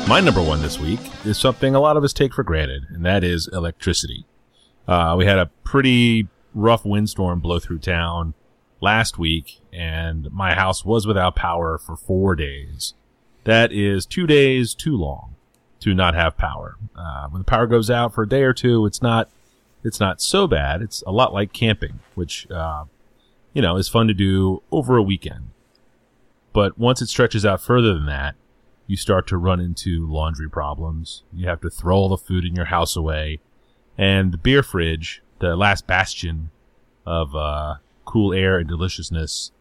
My 0.06 0.20
number 0.20 0.42
one 0.42 0.60
this 0.60 0.78
week 0.78 1.00
is 1.24 1.38
something 1.38 1.74
a 1.74 1.80
lot 1.80 1.96
of 1.96 2.04
us 2.04 2.12
take 2.12 2.34
for 2.34 2.42
granted, 2.42 2.84
and 2.90 3.04
that 3.06 3.24
is 3.24 3.48
electricity. 3.52 4.26
Uh, 4.86 5.14
we 5.16 5.24
had 5.24 5.38
a 5.38 5.46
pretty 5.64 6.28
rough 6.54 6.84
windstorm 6.84 7.40
blow 7.40 7.58
through 7.58 7.78
town 7.78 8.34
last 8.82 9.18
week, 9.18 9.60
and 9.72 10.30
my 10.30 10.54
house 10.54 10.84
was 10.84 11.06
without 11.06 11.34
power 11.34 11.78
for 11.78 11.96
four 11.96 12.36
days. 12.36 12.92
That 13.44 13.72
is 13.72 14.04
two 14.04 14.26
days 14.26 14.74
too 14.74 14.96
long 14.96 15.33
to 15.84 15.92
not 15.92 16.14
have 16.14 16.38
power. 16.38 16.76
Uh, 16.96 17.28
when 17.28 17.40
the 17.40 17.44
power 17.44 17.66
goes 17.66 17.90
out 17.90 18.14
for 18.14 18.22
a 18.22 18.28
day 18.28 18.42
or 18.42 18.54
two, 18.54 18.86
it's 18.86 19.02
not 19.02 19.28
it's 19.84 20.00
not 20.00 20.22
so 20.22 20.46
bad. 20.46 20.80
It's 20.80 21.02
a 21.06 21.12
lot 21.12 21.34
like 21.34 21.52
camping, 21.52 22.00
which 22.14 22.50
uh, 22.50 22.84
you 23.52 23.60
know 23.60 23.76
is 23.76 23.86
fun 23.86 24.08
to 24.08 24.14
do 24.14 24.62
over 24.72 24.96
a 24.96 25.02
weekend. 25.02 25.50
But 26.54 26.78
once 26.78 27.02
it 27.02 27.08
stretches 27.08 27.44
out 27.44 27.60
further 27.60 27.92
than 27.92 28.06
that, 28.06 28.34
you 28.86 28.96
start 28.96 29.26
to 29.26 29.36
run 29.36 29.60
into 29.60 30.10
laundry 30.10 30.48
problems. 30.48 31.22
You 31.34 31.48
have 31.48 31.60
to 31.60 31.70
throw 31.70 31.96
all 31.96 32.08
the 32.08 32.16
food 32.16 32.46
in 32.46 32.56
your 32.56 32.66
house 32.66 32.96
away, 32.96 33.40
and 33.98 34.32
the 34.32 34.38
beer 34.38 34.62
fridge, 34.62 35.22
the 35.40 35.54
last 35.54 35.86
bastion 35.86 36.50
of 37.04 37.36
uh, 37.36 37.74
cool 38.06 38.32
air 38.32 38.56
and 38.56 38.66
deliciousness, 38.66 39.52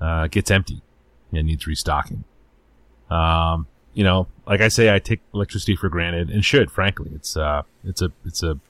uh, 0.00 0.28
gets 0.28 0.50
empty 0.50 0.80
and 1.32 1.48
needs 1.48 1.66
restocking. 1.66 2.24
Um, 3.10 3.66
you 3.96 4.04
know, 4.04 4.26
like 4.46 4.60
I 4.60 4.68
say, 4.68 4.94
I 4.94 4.98
take 4.98 5.20
electricity 5.32 5.74
for 5.74 5.88
granted 5.88 6.28
and 6.28 6.44
should, 6.44 6.70
frankly. 6.70 7.10
It's 7.14 7.34
uh, 7.34 7.62
it's 7.82 8.02
a 8.02 8.12
it's 8.26 8.42
a 8.42 8.60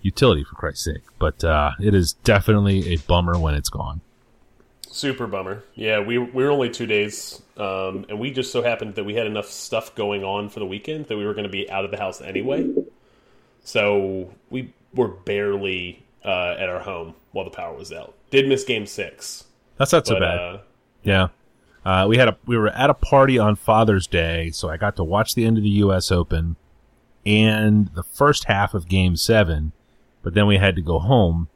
utility 0.00 0.42
for 0.42 0.56
Christ's 0.56 0.84
sake, 0.86 1.02
but 1.18 1.44
uh, 1.44 1.72
it 1.78 1.94
is 1.94 2.14
definitely 2.24 2.94
a 2.94 2.96
bummer 2.96 3.38
when 3.38 3.54
it's 3.54 3.68
gone. 3.68 4.00
Super 4.88 5.26
bummer. 5.26 5.62
Yeah, 5.74 6.00
we 6.00 6.16
we 6.16 6.42
were 6.42 6.50
only 6.50 6.70
two 6.70 6.86
days, 6.86 7.42
um, 7.58 8.06
and 8.08 8.18
we 8.18 8.30
just 8.30 8.52
so 8.52 8.62
happened 8.62 8.94
that 8.94 9.04
we 9.04 9.14
had 9.14 9.26
enough 9.26 9.50
stuff 9.50 9.94
going 9.94 10.24
on 10.24 10.48
for 10.48 10.60
the 10.60 10.66
weekend 10.66 11.06
that 11.06 11.18
we 11.18 11.26
were 11.26 11.34
going 11.34 11.44
to 11.46 11.52
be 11.52 11.70
out 11.70 11.84
of 11.84 11.90
the 11.90 11.98
house 11.98 12.22
anyway. 12.22 12.72
So 13.64 14.30
we 14.48 14.72
were 14.94 15.08
barely 15.08 16.02
uh, 16.24 16.56
at 16.58 16.70
our 16.70 16.80
home 16.80 17.14
while 17.32 17.44
the 17.44 17.50
power 17.50 17.76
was 17.76 17.92
out. 17.92 18.14
Did 18.30 18.48
miss 18.48 18.64
Game 18.64 18.86
Six. 18.86 19.44
That's 19.76 19.92
not 19.92 20.06
so 20.06 20.14
but, 20.14 20.20
bad. 20.20 20.38
Uh, 20.38 20.58
Yeah. 21.02 21.28
Uh, 21.84 22.06
we 22.08 22.16
had 22.16 22.28
a 22.28 22.38
we 22.46 22.56
were 22.56 22.68
at 22.68 22.88
a 22.90 22.94
party 22.94 23.38
on 23.38 23.56
Father's 23.56 24.06
Day, 24.06 24.50
so 24.50 24.70
I 24.70 24.76
got 24.76 24.96
to 24.96 25.04
watch 25.04 25.34
the 25.34 25.44
end 25.44 25.58
of 25.58 25.62
the 25.62 25.70
U.S. 25.70 26.10
Open 26.10 26.56
and 27.26 27.88
the 27.94 28.02
first 28.02 28.44
half 28.44 28.74
of 28.74 28.88
Game 28.88 29.16
Seven, 29.16 29.72
but 30.22 30.34
then 30.34 30.46
we 30.46 30.56
had 30.56 30.76
to 30.76 30.82
go 30.82 30.98
home, 30.98 31.48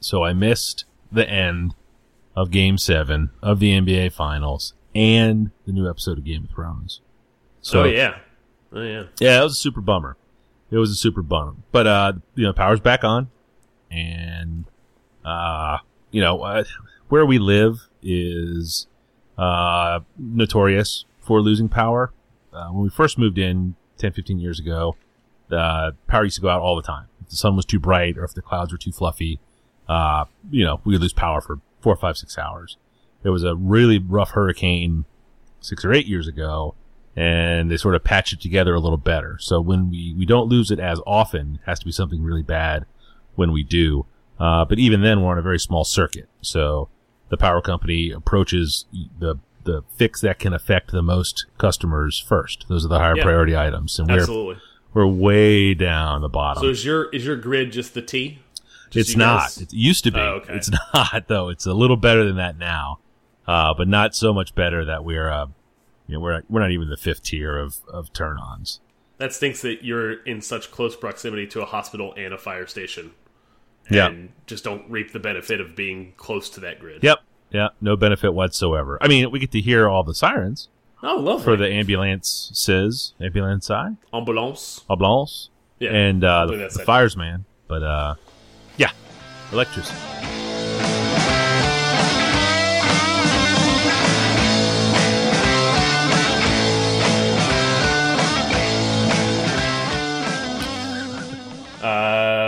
so 0.00 0.24
I 0.24 0.32
missed 0.32 0.84
the 1.10 1.28
end 1.28 1.74
of 2.36 2.50
Game 2.50 2.78
Seven 2.78 3.30
of 3.42 3.58
the 3.58 3.72
NBA 3.72 4.12
Finals 4.12 4.74
and 4.94 5.50
the 5.64 5.72
new 5.72 5.88
episode 5.88 6.18
of 6.18 6.24
Game 6.24 6.44
of 6.44 6.50
Thrones. 6.50 7.00
So 7.60 7.82
oh 7.82 7.84
yeah, 7.86 8.18
oh 8.72 8.82
yeah. 8.82 9.04
yeah, 9.18 9.40
it 9.40 9.42
was 9.42 9.52
a 9.52 9.56
super 9.56 9.80
bummer. 9.80 10.16
It 10.70 10.78
was 10.78 10.90
a 10.90 10.96
super 10.96 11.22
bummer. 11.22 11.54
But 11.72 11.86
uh, 11.88 12.12
you 12.36 12.44
know, 12.44 12.52
power's 12.52 12.80
back 12.80 13.02
on, 13.02 13.30
and 13.90 14.64
uh, 15.24 15.78
you 16.12 16.20
know, 16.20 16.40
uh, 16.42 16.64
where 17.08 17.26
we 17.26 17.38
live 17.38 17.88
is 18.02 18.86
uh 19.38 20.00
notorious 20.18 21.04
for 21.20 21.40
losing 21.40 21.68
power. 21.68 22.12
Uh, 22.52 22.68
when 22.68 22.84
we 22.84 22.88
first 22.88 23.18
moved 23.18 23.38
in 23.38 23.74
10, 23.98 24.12
15 24.12 24.38
years 24.38 24.58
ago, 24.58 24.96
the 25.48 25.94
power 26.06 26.24
used 26.24 26.36
to 26.36 26.42
go 26.42 26.48
out 26.48 26.62
all 26.62 26.76
the 26.76 26.82
time. 26.82 27.06
If 27.22 27.30
the 27.30 27.36
sun 27.36 27.56
was 27.56 27.64
too 27.64 27.78
bright 27.78 28.16
or 28.16 28.24
if 28.24 28.34
the 28.34 28.42
clouds 28.42 28.72
were 28.72 28.78
too 28.78 28.92
fluffy, 28.92 29.40
uh, 29.88 30.24
you 30.50 30.64
know, 30.64 30.80
we 30.84 30.94
would 30.94 31.02
lose 31.02 31.12
power 31.12 31.40
for 31.40 31.60
four, 31.80 31.96
five, 31.96 32.16
six 32.16 32.38
hours. 32.38 32.76
There 33.22 33.32
was 33.32 33.44
a 33.44 33.54
really 33.54 33.98
rough 33.98 34.30
hurricane 34.30 35.04
six 35.60 35.84
or 35.84 35.92
eight 35.92 36.06
years 36.06 36.28
ago, 36.28 36.74
and 37.14 37.70
they 37.70 37.76
sort 37.76 37.94
of 37.94 38.04
patched 38.04 38.32
it 38.32 38.40
together 38.40 38.74
a 38.74 38.80
little 38.80 38.98
better. 38.98 39.38
So 39.40 39.60
when 39.60 39.90
we, 39.90 40.14
we 40.16 40.26
don't 40.26 40.48
lose 40.48 40.70
it 40.70 40.78
as 40.78 41.00
often, 41.06 41.56
it 41.56 41.66
has 41.66 41.78
to 41.80 41.86
be 41.86 41.92
something 41.92 42.22
really 42.22 42.42
bad 42.42 42.86
when 43.34 43.52
we 43.52 43.62
do. 43.62 44.06
Uh, 44.38 44.64
but 44.64 44.78
even 44.78 45.00
then, 45.02 45.22
we're 45.22 45.32
on 45.32 45.38
a 45.38 45.42
very 45.42 45.58
small 45.58 45.84
circuit. 45.84 46.28
So 46.42 46.88
the 47.28 47.36
power 47.36 47.60
company 47.60 48.10
approaches 48.10 48.86
the 49.18 49.36
the 49.64 49.82
fix 49.96 50.20
that 50.20 50.38
can 50.38 50.52
affect 50.54 50.92
the 50.92 51.02
most 51.02 51.46
customers 51.58 52.18
first. 52.20 52.66
Those 52.68 52.84
are 52.84 52.88
the 52.88 52.98
higher 53.00 53.16
Yeah. 53.16 53.24
priority 53.24 53.56
items, 53.56 53.98
and 53.98 54.08
we're 54.08 54.20
Absolutely. 54.20 54.56
we're 54.94 55.06
way 55.06 55.74
down 55.74 56.20
the 56.22 56.28
bottom. 56.28 56.62
So 56.62 56.68
is 56.68 56.84
your 56.84 57.08
is 57.10 57.26
your 57.26 57.36
grid 57.36 57.72
just 57.72 57.92
the 57.94 58.02
T? 58.02 58.38
Just 58.90 59.10
it's 59.10 59.16
not. 59.16 59.40
guys? 59.40 59.62
It 59.62 59.72
used 59.72 60.04
to 60.04 60.12
be. 60.12 60.20
Oh, 60.20 60.34
okay. 60.42 60.54
It's 60.54 60.70
not 60.94 61.26
though. 61.26 61.48
It's 61.48 61.66
a 61.66 61.74
little 61.74 61.96
better 61.96 62.24
than 62.24 62.36
that 62.36 62.56
now, 62.58 63.00
uh, 63.48 63.74
but 63.74 63.88
not 63.88 64.14
so 64.14 64.32
much 64.32 64.54
better 64.54 64.84
that 64.84 65.04
we're 65.04 65.28
uh, 65.28 65.46
you 66.06 66.14
know 66.14 66.20
we're 66.20 66.42
we're 66.48 66.60
not 66.60 66.70
even 66.70 66.88
the 66.88 66.96
fifth 66.96 67.24
tier 67.24 67.58
of 67.58 67.78
of 67.88 68.12
turn 68.12 68.38
ons. 68.38 68.80
That 69.18 69.32
stinks 69.32 69.62
that 69.62 69.82
you're 69.82 70.22
in 70.24 70.42
such 70.42 70.70
close 70.70 70.94
proximity 70.94 71.46
to 71.48 71.62
a 71.62 71.64
hospital 71.64 72.14
and 72.16 72.32
a 72.32 72.38
fire 72.38 72.66
station. 72.66 73.12
Yeah. 73.90 74.06
And 74.06 74.30
just 74.46 74.64
don't 74.64 74.88
reap 74.90 75.12
the 75.12 75.18
benefit 75.18 75.60
of 75.60 75.74
being 75.76 76.12
close 76.16 76.50
to 76.50 76.60
that 76.60 76.80
grid. 76.80 77.02
Yep. 77.04 77.18
Yeah. 77.50 77.68
No 77.80 77.96
benefit 77.96 78.34
whatsoever. 78.34 78.98
I 79.00 79.08
mean, 79.08 79.30
we 79.30 79.38
get 79.38 79.52
to 79.52 79.60
hear 79.60 79.88
all 79.88 80.02
the 80.02 80.14
sirens 80.14 80.68
Oh, 81.02 81.16
lovely. 81.16 81.44
for 81.44 81.56
the 81.56 81.68
ambulance 81.70 82.50
says 82.52 83.12
ambulance 83.20 83.70
I 83.70 83.92
ambulance. 84.12 84.80
ambulance 84.90 85.50
Yeah. 85.78 85.90
and 85.92 86.24
uh, 86.24 86.46
the, 86.46 86.56
the 86.56 86.64
it. 86.64 86.72
firesman. 86.86 87.44
But 87.68 87.82
uh, 87.82 88.14
yeah, 88.76 88.90
electricity. 89.52 89.96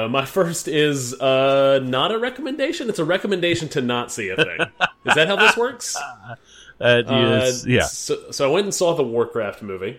Uh, 0.08 0.10
my 0.10 0.24
first 0.24 0.68
is 0.68 1.14
uh, 1.20 1.80
not 1.82 2.12
a 2.12 2.18
recommendation. 2.18 2.88
It's 2.88 2.98
a 2.98 3.04
recommendation 3.04 3.68
to 3.70 3.80
not 3.80 4.10
see 4.10 4.28
a 4.30 4.36
thing. 4.36 4.60
is 5.06 5.14
that 5.14 5.28
how 5.28 5.36
this 5.36 5.56
works? 5.56 5.96
Uh, 6.80 7.02
yes, 7.08 7.64
Uh, 7.64 7.68
yeah. 7.68 7.82
So, 7.82 8.30
so 8.30 8.48
I 8.48 8.52
went 8.52 8.66
and 8.66 8.72
saw 8.72 8.94
the 8.94 9.02
Warcraft 9.02 9.62
movie. 9.62 9.98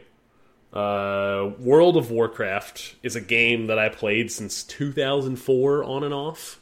Uh, 0.71 1.49
World 1.59 1.97
of 1.97 2.09
Warcraft 2.09 2.95
is 3.03 3.17
a 3.17 3.21
game 3.21 3.67
that 3.67 3.77
I 3.77 3.89
played 3.89 4.31
since 4.31 4.63
2004 4.63 5.83
on 5.83 6.05
and 6.05 6.13
off, 6.13 6.61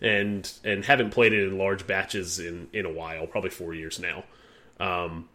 and 0.00 0.48
and 0.62 0.84
haven't 0.84 1.10
played 1.10 1.32
it 1.32 1.48
in 1.48 1.58
large 1.58 1.84
batches 1.84 2.38
in 2.38 2.68
in 2.72 2.86
a 2.86 2.92
while, 2.92 3.26
probably 3.26 3.50
four 3.50 3.74
years 3.74 3.98
now. 3.98 4.22
Um, 4.78 5.28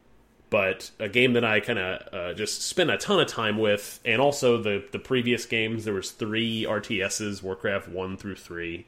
but 0.51 0.91
a 1.00 1.08
game 1.08 1.34
that 1.34 1.46
I 1.46 1.62
kind 1.62 1.79
of 1.79 2.13
uh, 2.13 2.34
just 2.34 2.62
spent 2.62 2.91
a 2.91 2.98
ton 2.98 3.22
of 3.22 3.27
time 3.27 3.58
with, 3.58 4.00
and 4.05 4.22
also 4.22 4.62
the 4.62 4.84
the 4.91 5.00
previous 5.00 5.46
games. 5.46 5.86
There 5.86 5.93
was 5.96 6.12
three 6.12 6.65
RTSs, 6.65 7.41
Warcraft 7.41 7.88
one 7.88 8.17
through 8.17 8.36
three. 8.36 8.86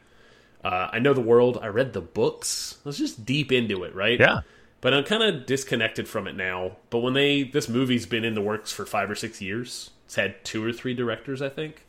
Uh, 0.64 0.90
I 0.92 1.00
know 1.00 1.14
the 1.14 1.22
world. 1.22 1.58
I 1.62 1.68
read 1.68 1.94
the 1.94 2.02
books. 2.02 2.78
I 2.86 2.90
was 2.90 2.98
just 2.98 3.26
deep 3.26 3.52
into 3.52 3.84
it, 3.84 3.96
right? 3.96 4.20
Yeah. 4.20 4.42
But 4.82 4.94
I'm 4.94 5.06
kind 5.06 5.24
of 5.24 5.46
disconnected 5.46 6.10
from 6.10 6.28
it 6.28 6.36
now. 6.36 6.74
But 6.90 7.00
when 7.00 7.14
they 7.14 7.44
this 7.44 7.70
movie's 7.70 8.06
been 8.06 8.26
in 8.26 8.36
the 8.36 8.42
works 8.42 8.74
for 8.74 8.86
five 8.86 9.10
or 9.10 9.16
six 9.16 9.42
years, 9.42 9.92
it's 10.06 10.16
had 10.16 10.44
two 10.44 10.64
or 10.64 10.74
three 10.74 10.94
directors, 10.94 11.42
I 11.42 11.48
think. 11.48 11.86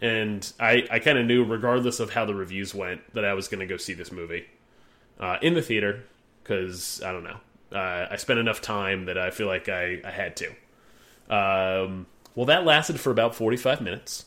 And 0.00 0.52
I, 0.58 0.88
I 0.90 0.98
kind 0.98 1.16
of 1.16 1.26
knew, 1.26 1.44
regardless 1.44 2.00
of 2.00 2.10
how 2.10 2.24
the 2.24 2.34
reviews 2.34 2.74
went, 2.74 3.14
that 3.14 3.24
I 3.24 3.34
was 3.34 3.46
going 3.46 3.60
to 3.60 3.66
go 3.66 3.76
see 3.76 3.94
this 3.94 4.10
movie 4.10 4.46
uh, 5.20 5.36
in 5.40 5.54
the 5.54 5.62
theater 5.62 6.02
because 6.42 7.00
I 7.06 7.12
don't 7.12 7.22
know. 7.22 7.36
Uh, 7.72 8.08
I 8.10 8.16
spent 8.16 8.38
enough 8.38 8.60
time 8.60 9.06
that 9.06 9.18
I 9.18 9.30
feel 9.30 9.46
like 9.46 9.68
I, 9.68 10.00
I 10.04 10.10
had 10.10 10.36
to. 10.36 10.48
Um, 11.28 12.06
well, 12.34 12.46
that 12.46 12.64
lasted 12.64 13.00
for 13.00 13.10
about 13.10 13.34
45 13.34 13.80
minutes. 13.80 14.26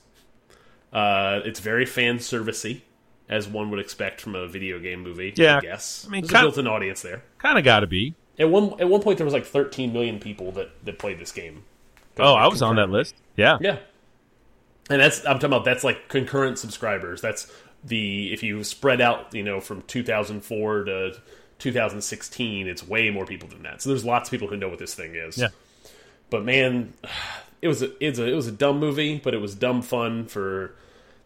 Uh, 0.91 1.41
it's 1.43 1.59
very 1.59 1.85
fan 1.85 2.17
servicey, 2.17 2.81
as 3.29 3.47
one 3.47 3.69
would 3.71 3.79
expect 3.79 4.21
from 4.21 4.35
a 4.35 4.47
video 4.47 4.79
game 4.79 5.01
movie. 5.01 5.33
Yeah. 5.35 5.57
I 5.57 5.61
guess. 5.61 6.05
I 6.07 6.11
mean, 6.11 6.21
there's 6.21 6.33
a 6.33 6.43
built-in 6.43 6.67
audience 6.67 7.01
there. 7.01 7.23
Kind 7.37 7.57
of 7.57 7.63
got 7.63 7.81
to 7.81 7.87
be. 7.87 8.15
At 8.37 8.49
one 8.49 8.79
at 8.81 8.89
one 8.89 9.01
point, 9.01 9.17
there 9.17 9.25
was 9.25 9.33
like 9.33 9.45
13 9.45 9.93
million 9.93 10.19
people 10.19 10.51
that 10.53 10.69
that 10.85 10.99
played 10.99 11.19
this 11.19 11.31
game. 11.31 11.63
Oh, 12.17 12.33
I 12.33 12.47
was 12.47 12.61
on 12.61 12.75
that 12.77 12.89
list. 12.89 13.15
Yeah. 13.37 13.57
Yeah, 13.61 13.77
and 14.89 15.01
that's 15.01 15.19
I'm 15.25 15.35
talking 15.35 15.47
about 15.47 15.65
that's 15.65 15.83
like 15.83 16.07
concurrent 16.09 16.59
subscribers. 16.59 17.21
That's 17.21 17.51
the 17.83 18.31
if 18.33 18.43
you 18.43 18.63
spread 18.63 19.01
out, 19.01 19.33
you 19.33 19.43
know, 19.43 19.59
from 19.59 19.81
2004 19.83 20.83
to 20.83 21.21
2016, 21.59 22.67
it's 22.67 22.87
way 22.87 23.09
more 23.09 23.25
people 23.25 23.47
than 23.47 23.63
that. 23.63 23.81
So 23.81 23.89
there's 23.89 24.05
lots 24.05 24.29
of 24.29 24.31
people 24.31 24.47
who 24.47 24.57
know 24.57 24.69
what 24.69 24.79
this 24.79 24.93
thing 24.93 25.15
is. 25.15 25.37
Yeah. 25.37 25.49
But 26.29 26.43
man, 26.43 26.93
it 27.61 27.67
was 27.67 27.81
a, 27.81 27.91
it's 28.05 28.19
a 28.19 28.25
it 28.25 28.35
was 28.35 28.47
a 28.47 28.51
dumb 28.51 28.79
movie, 28.79 29.19
but 29.23 29.33
it 29.33 29.39
was 29.39 29.55
dumb 29.55 29.81
fun 29.81 30.25
for 30.25 30.75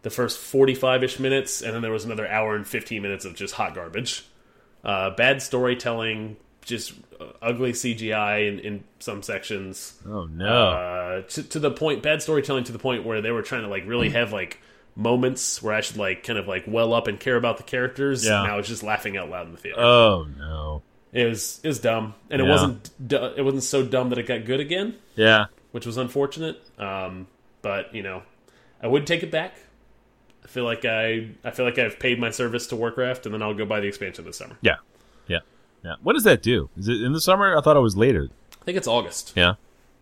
the 0.02 0.10
first 0.10 0.40
45 0.40 1.04
ish 1.04 1.20
minutes, 1.20 1.62
and 1.62 1.74
then 1.74 1.82
there 1.82 1.92
was 1.92 2.06
another 2.06 2.28
hour 2.28 2.56
and 2.56 2.66
15 2.66 3.02
minutes 3.02 3.26
of 3.26 3.36
just 3.36 3.56
hot 3.56 3.76
garbage. 3.76 4.26
Uh, 4.84 5.10
bad 5.12 5.42
storytelling, 5.42 6.38
just 6.62 6.94
ugly 7.42 7.74
CGI 7.74 8.48
in, 8.48 8.60
in 8.60 8.84
some 9.00 9.22
sections. 9.24 10.00
Oh 10.08 10.26
no. 10.26 10.70
Uh, 10.70 11.22
to, 11.24 11.44
to 11.44 11.60
the 11.60 11.72
point, 11.72 12.02
bad 12.02 12.22
storytelling 12.22 12.64
to 12.66 12.72
the 12.72 12.80
point 12.80 13.06
where 13.06 13.22
they 13.22 13.32
were 13.32 13.42
trying 13.42 13.64
to 13.64 13.68
like 13.68 13.86
really 13.86 14.10
have 14.12 14.32
like 14.32 14.60
moments 15.00 15.64
where 15.64 15.74
I 15.74 15.82
should 15.82 15.98
like 15.98 16.24
kind 16.24 16.38
of 16.38 16.48
like 16.48 16.66
well 16.68 16.94
up 16.94 17.08
and 17.08 17.20
care 17.20 17.36
about 17.38 17.58
the 17.58 17.64
characters. 17.64 18.26
Yeah. 18.26 18.44
And 18.44 18.52
I 18.52 18.56
was 18.58 18.68
just 18.68 18.84
laughing 18.84 19.18
out 19.18 19.30
loud 19.30 19.48
in 19.48 19.54
the 19.54 19.58
theater. 19.58 19.80
oh 19.80 20.28
no. 20.38 20.82
it 21.14 21.26
was 21.26 21.60
it 21.64 21.68
was 21.68 21.80
dumb, 21.80 22.14
and 22.30 22.42
it 22.42 22.46
wasn't 22.46 22.90
it 23.10 23.44
wasn't 23.44 23.64
so 23.64 23.84
dumb 23.86 24.10
that 24.10 24.20
it 24.20 24.28
got 24.28 24.46
good 24.46 24.60
again, 24.60 24.96
Yeah. 25.16 25.46
which 25.72 25.86
was 25.86 25.98
unfortunate. 25.98 26.62
Um, 26.78 27.28
but 27.62 27.96
you 27.96 28.04
know, 28.04 28.24
I 28.84 28.88
would 28.88 29.08
take 29.08 29.24
it 29.24 29.32
back. 29.32 29.56
I 30.44 30.48
feel 30.48 30.66
like 30.66 30.84
I 30.86 31.30
I 31.44 31.52
feel 31.52 31.66
like 31.66 31.80
I've 31.80 31.98
paid 32.00 32.20
my 32.20 32.30
service 32.32 32.68
to 32.68 32.76
Warcraft, 32.76 33.26
and 33.26 33.34
then 33.34 33.42
I'll 33.42 33.54
go 33.54 33.66
buy 33.66 33.80
the 33.80 33.88
expansion 33.88 34.26
this 34.26 34.38
summer. 34.38 34.58
Yeah. 34.62 34.76
Yeah. 35.28 35.40
Yeah. 35.84 35.96
What 36.04 36.14
does 36.14 36.24
that 36.26 36.42
do? 36.42 36.70
Is 36.78 36.88
it 36.90 37.02
in 37.02 37.14
the 37.14 37.22
summer? 37.22 37.58
I 37.58 37.62
thought 37.62 37.78
it 37.78 37.82
was 37.82 37.96
later. 37.96 38.30
I 38.62 38.66
think 38.66 38.78
it's 38.78 38.88
August. 38.88 39.34
Yeah. 39.36 39.56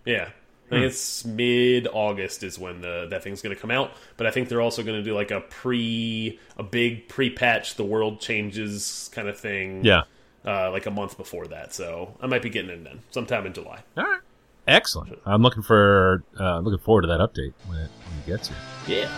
Yeah. 0.06 0.30
I 0.68 0.70
think 0.70 0.86
it's 0.86 1.24
mid 1.26 1.88
August 1.92 2.44
is 2.44 2.60
when 2.60 2.82
the 2.82 3.08
that 3.10 3.24
thing's 3.24 3.42
going 3.42 3.56
to 3.56 3.62
come 3.62 3.72
out, 3.72 3.92
but 4.18 4.28
I 4.28 4.32
think 4.32 4.50
they're 4.50 4.62
also 4.62 4.84
going 4.84 4.98
to 4.98 5.04
do 5.04 5.16
like 5.16 5.32
a 5.32 5.42
pre 5.42 6.40
a 6.58 6.64
big 6.64 7.08
pre 7.08 7.30
patch 7.30 7.76
the 7.76 7.86
world 7.86 8.20
changes 8.20 9.10
kind 9.14 9.28
of 9.30 9.40
thing. 9.40 9.86
Yeah. 9.86 10.04
uh, 10.46 10.72
like 10.72 10.86
a 10.86 10.92
month 10.92 11.18
before 11.18 11.48
that, 11.48 11.74
so 11.74 12.16
I 12.22 12.28
might 12.28 12.42
be 12.42 12.50
getting 12.50 12.72
it 12.72 12.84
then 12.84 13.00
sometime 13.12 13.46
in 13.46 13.54
July. 13.54 13.80
All 13.98 14.04
right. 14.04 14.20
Excellent. 14.68 15.18
I'm 15.26 15.42
looking 15.42 15.64
for 15.64 16.24
uh, 16.40 16.60
looking 16.60 16.80
forward 16.84 17.04
to 17.04 17.08
that 17.08 17.20
update 17.22 17.54
when 17.68 17.78
it, 17.80 17.90
when 18.10 18.20
it 18.20 18.26
gets 18.26 18.50
here. 18.50 18.58
Yeah, 18.88 19.10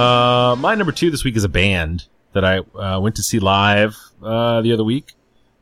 Uh, 0.00 0.56
my 0.56 0.74
number 0.74 0.92
two 0.92 1.10
this 1.10 1.24
week 1.24 1.36
is 1.36 1.44
a 1.44 1.48
band 1.48 2.06
that 2.32 2.42
I 2.42 2.58
uh, 2.58 2.98
went 3.00 3.16
to 3.16 3.22
see 3.22 3.38
live 3.38 3.98
uh, 4.22 4.62
the 4.62 4.72
other 4.72 4.82
week. 4.82 5.12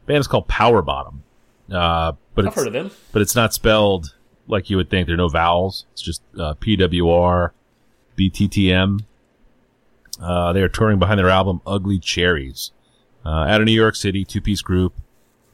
band 0.06 0.20
is 0.20 0.28
called 0.28 0.46
Power 0.46 0.80
Bottom, 0.80 1.24
uh, 1.72 2.12
but 2.36 2.44
I've 2.44 2.52
it's 2.52 2.56
heard 2.56 2.68
of 2.68 2.72
them. 2.72 2.92
but 3.10 3.20
it's 3.20 3.34
not 3.34 3.52
spelled 3.52 4.14
like 4.46 4.70
you 4.70 4.76
would 4.76 4.90
think. 4.90 5.06
There 5.06 5.14
are 5.14 5.16
no 5.16 5.28
vowels. 5.28 5.86
It's 5.92 6.02
just 6.02 6.22
uh, 6.38 6.54
P 6.54 6.76
W 6.76 7.10
R 7.10 7.52
B 8.14 8.30
T 8.30 8.46
T 8.46 8.72
M. 8.72 9.00
Uh, 10.22 10.52
they 10.52 10.62
are 10.62 10.68
touring 10.68 11.00
behind 11.00 11.18
their 11.18 11.30
album 11.30 11.60
Ugly 11.66 11.98
Cherries 11.98 12.70
uh, 13.26 13.30
out 13.30 13.60
of 13.60 13.66
New 13.66 13.72
York 13.72 13.96
City, 13.96 14.24
two 14.24 14.40
piece 14.40 14.62
group. 14.62 14.94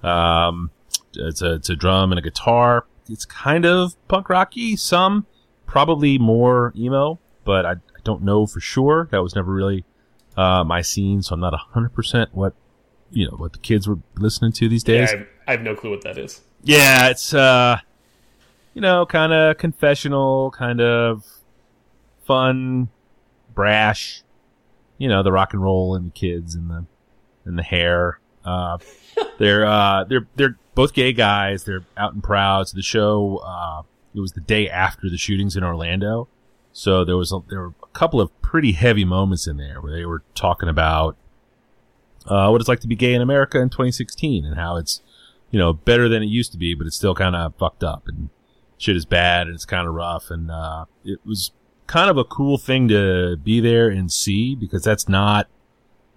Um, 0.02 0.70
it's 1.14 1.40
a 1.40 1.54
it's 1.54 1.70
a 1.70 1.76
drum 1.76 2.12
and 2.12 2.18
a 2.18 2.22
guitar. 2.22 2.84
It's 3.08 3.24
kind 3.24 3.64
of 3.64 3.96
punk 4.08 4.28
rocky, 4.28 4.76
some 4.76 5.24
probably 5.66 6.18
more 6.18 6.74
emo, 6.76 7.18
but 7.44 7.64
I 7.64 7.76
don't 8.04 8.22
know 8.22 8.46
for 8.46 8.60
sure. 8.60 9.08
That 9.10 9.22
was 9.22 9.34
never 9.34 9.52
really 9.52 9.84
uh, 10.36 10.64
my 10.64 10.82
scene, 10.82 11.22
so 11.22 11.34
I'm 11.34 11.40
not 11.40 11.54
hundred 11.72 11.94
percent 11.94 12.34
what 12.34 12.54
you 13.10 13.28
know 13.28 13.36
what 13.36 13.52
the 13.52 13.58
kids 13.58 13.88
were 13.88 13.98
listening 14.16 14.52
to 14.52 14.68
these 14.68 14.86
Yeah, 14.86 15.00
days. 15.00 15.08
I 15.12 15.16
have, 15.16 15.26
I 15.48 15.50
have 15.52 15.62
no 15.62 15.74
clue 15.74 15.90
what 15.90 16.02
that 16.02 16.18
is. 16.18 16.40
Yeah, 16.62 17.08
it's 17.08 17.34
uh 17.34 17.78
you 18.74 18.80
know, 18.80 19.06
kind 19.06 19.32
of 19.32 19.56
confessional, 19.58 20.50
kind 20.50 20.80
of 20.80 21.24
fun, 22.26 22.88
brash. 23.54 24.22
You 24.98 25.08
know, 25.08 25.22
the 25.22 25.32
rock 25.32 25.52
and 25.52 25.62
roll 25.62 25.94
and 25.94 26.06
the 26.06 26.10
kids 26.10 26.54
and 26.54 26.70
the 26.70 26.86
and 27.44 27.58
the 27.58 27.62
hair. 27.62 28.18
Uh 28.44 28.78
they're 29.38 29.66
uh 29.66 30.04
they're 30.04 30.26
they're 30.36 30.58
both 30.74 30.92
gay 30.92 31.12
guys. 31.12 31.64
They're 31.64 31.84
out 31.96 32.14
and 32.14 32.22
proud. 32.22 32.68
So 32.68 32.76
the 32.76 32.82
show 32.82 33.38
uh 33.44 33.82
it 34.14 34.20
was 34.20 34.32
the 34.32 34.40
day 34.40 34.68
after 34.68 35.10
the 35.10 35.16
shootings 35.18 35.56
in 35.56 35.64
Orlando. 35.64 36.28
So 36.72 37.04
there 37.04 37.16
was 37.16 37.32
a, 37.32 37.40
there 37.48 37.60
were 37.60 37.74
couple 37.94 38.20
of 38.20 38.30
pretty 38.42 38.72
heavy 38.72 39.04
moments 39.04 39.46
in 39.46 39.56
there 39.56 39.80
where 39.80 39.92
they 39.92 40.04
were 40.04 40.22
talking 40.34 40.68
about 40.68 41.16
uh, 42.26 42.48
what 42.48 42.60
it's 42.60 42.68
like 42.68 42.80
to 42.80 42.88
be 42.88 42.96
gay 42.96 43.14
in 43.14 43.22
America 43.22 43.60
in 43.60 43.70
2016 43.70 44.44
and 44.44 44.56
how 44.56 44.76
it's 44.76 45.00
you 45.54 45.60
know, 45.60 45.72
better 45.72 46.08
than 46.08 46.20
it 46.20 46.26
used 46.26 46.50
to 46.50 46.58
be, 46.58 46.74
but 46.74 46.84
it's 46.84 46.96
still 46.96 47.14
kind 47.14 47.36
of 47.36 47.54
fucked 47.54 47.84
up 47.84 48.08
and 48.08 48.28
shit 48.76 48.96
is 48.96 49.04
bad 49.04 49.46
and 49.46 49.54
it's 49.54 49.64
kind 49.64 49.86
of 49.86 49.94
rough. 49.94 50.28
And, 50.28 50.50
uh, 50.50 50.86
it 51.04 51.20
was 51.24 51.52
kind 51.86 52.10
of 52.10 52.18
a 52.18 52.24
cool 52.24 52.58
thing 52.58 52.88
to 52.88 53.36
be 53.36 53.60
there 53.60 53.88
and 53.88 54.10
see 54.10 54.56
because 54.56 54.82
that's 54.82 55.08
not 55.08 55.46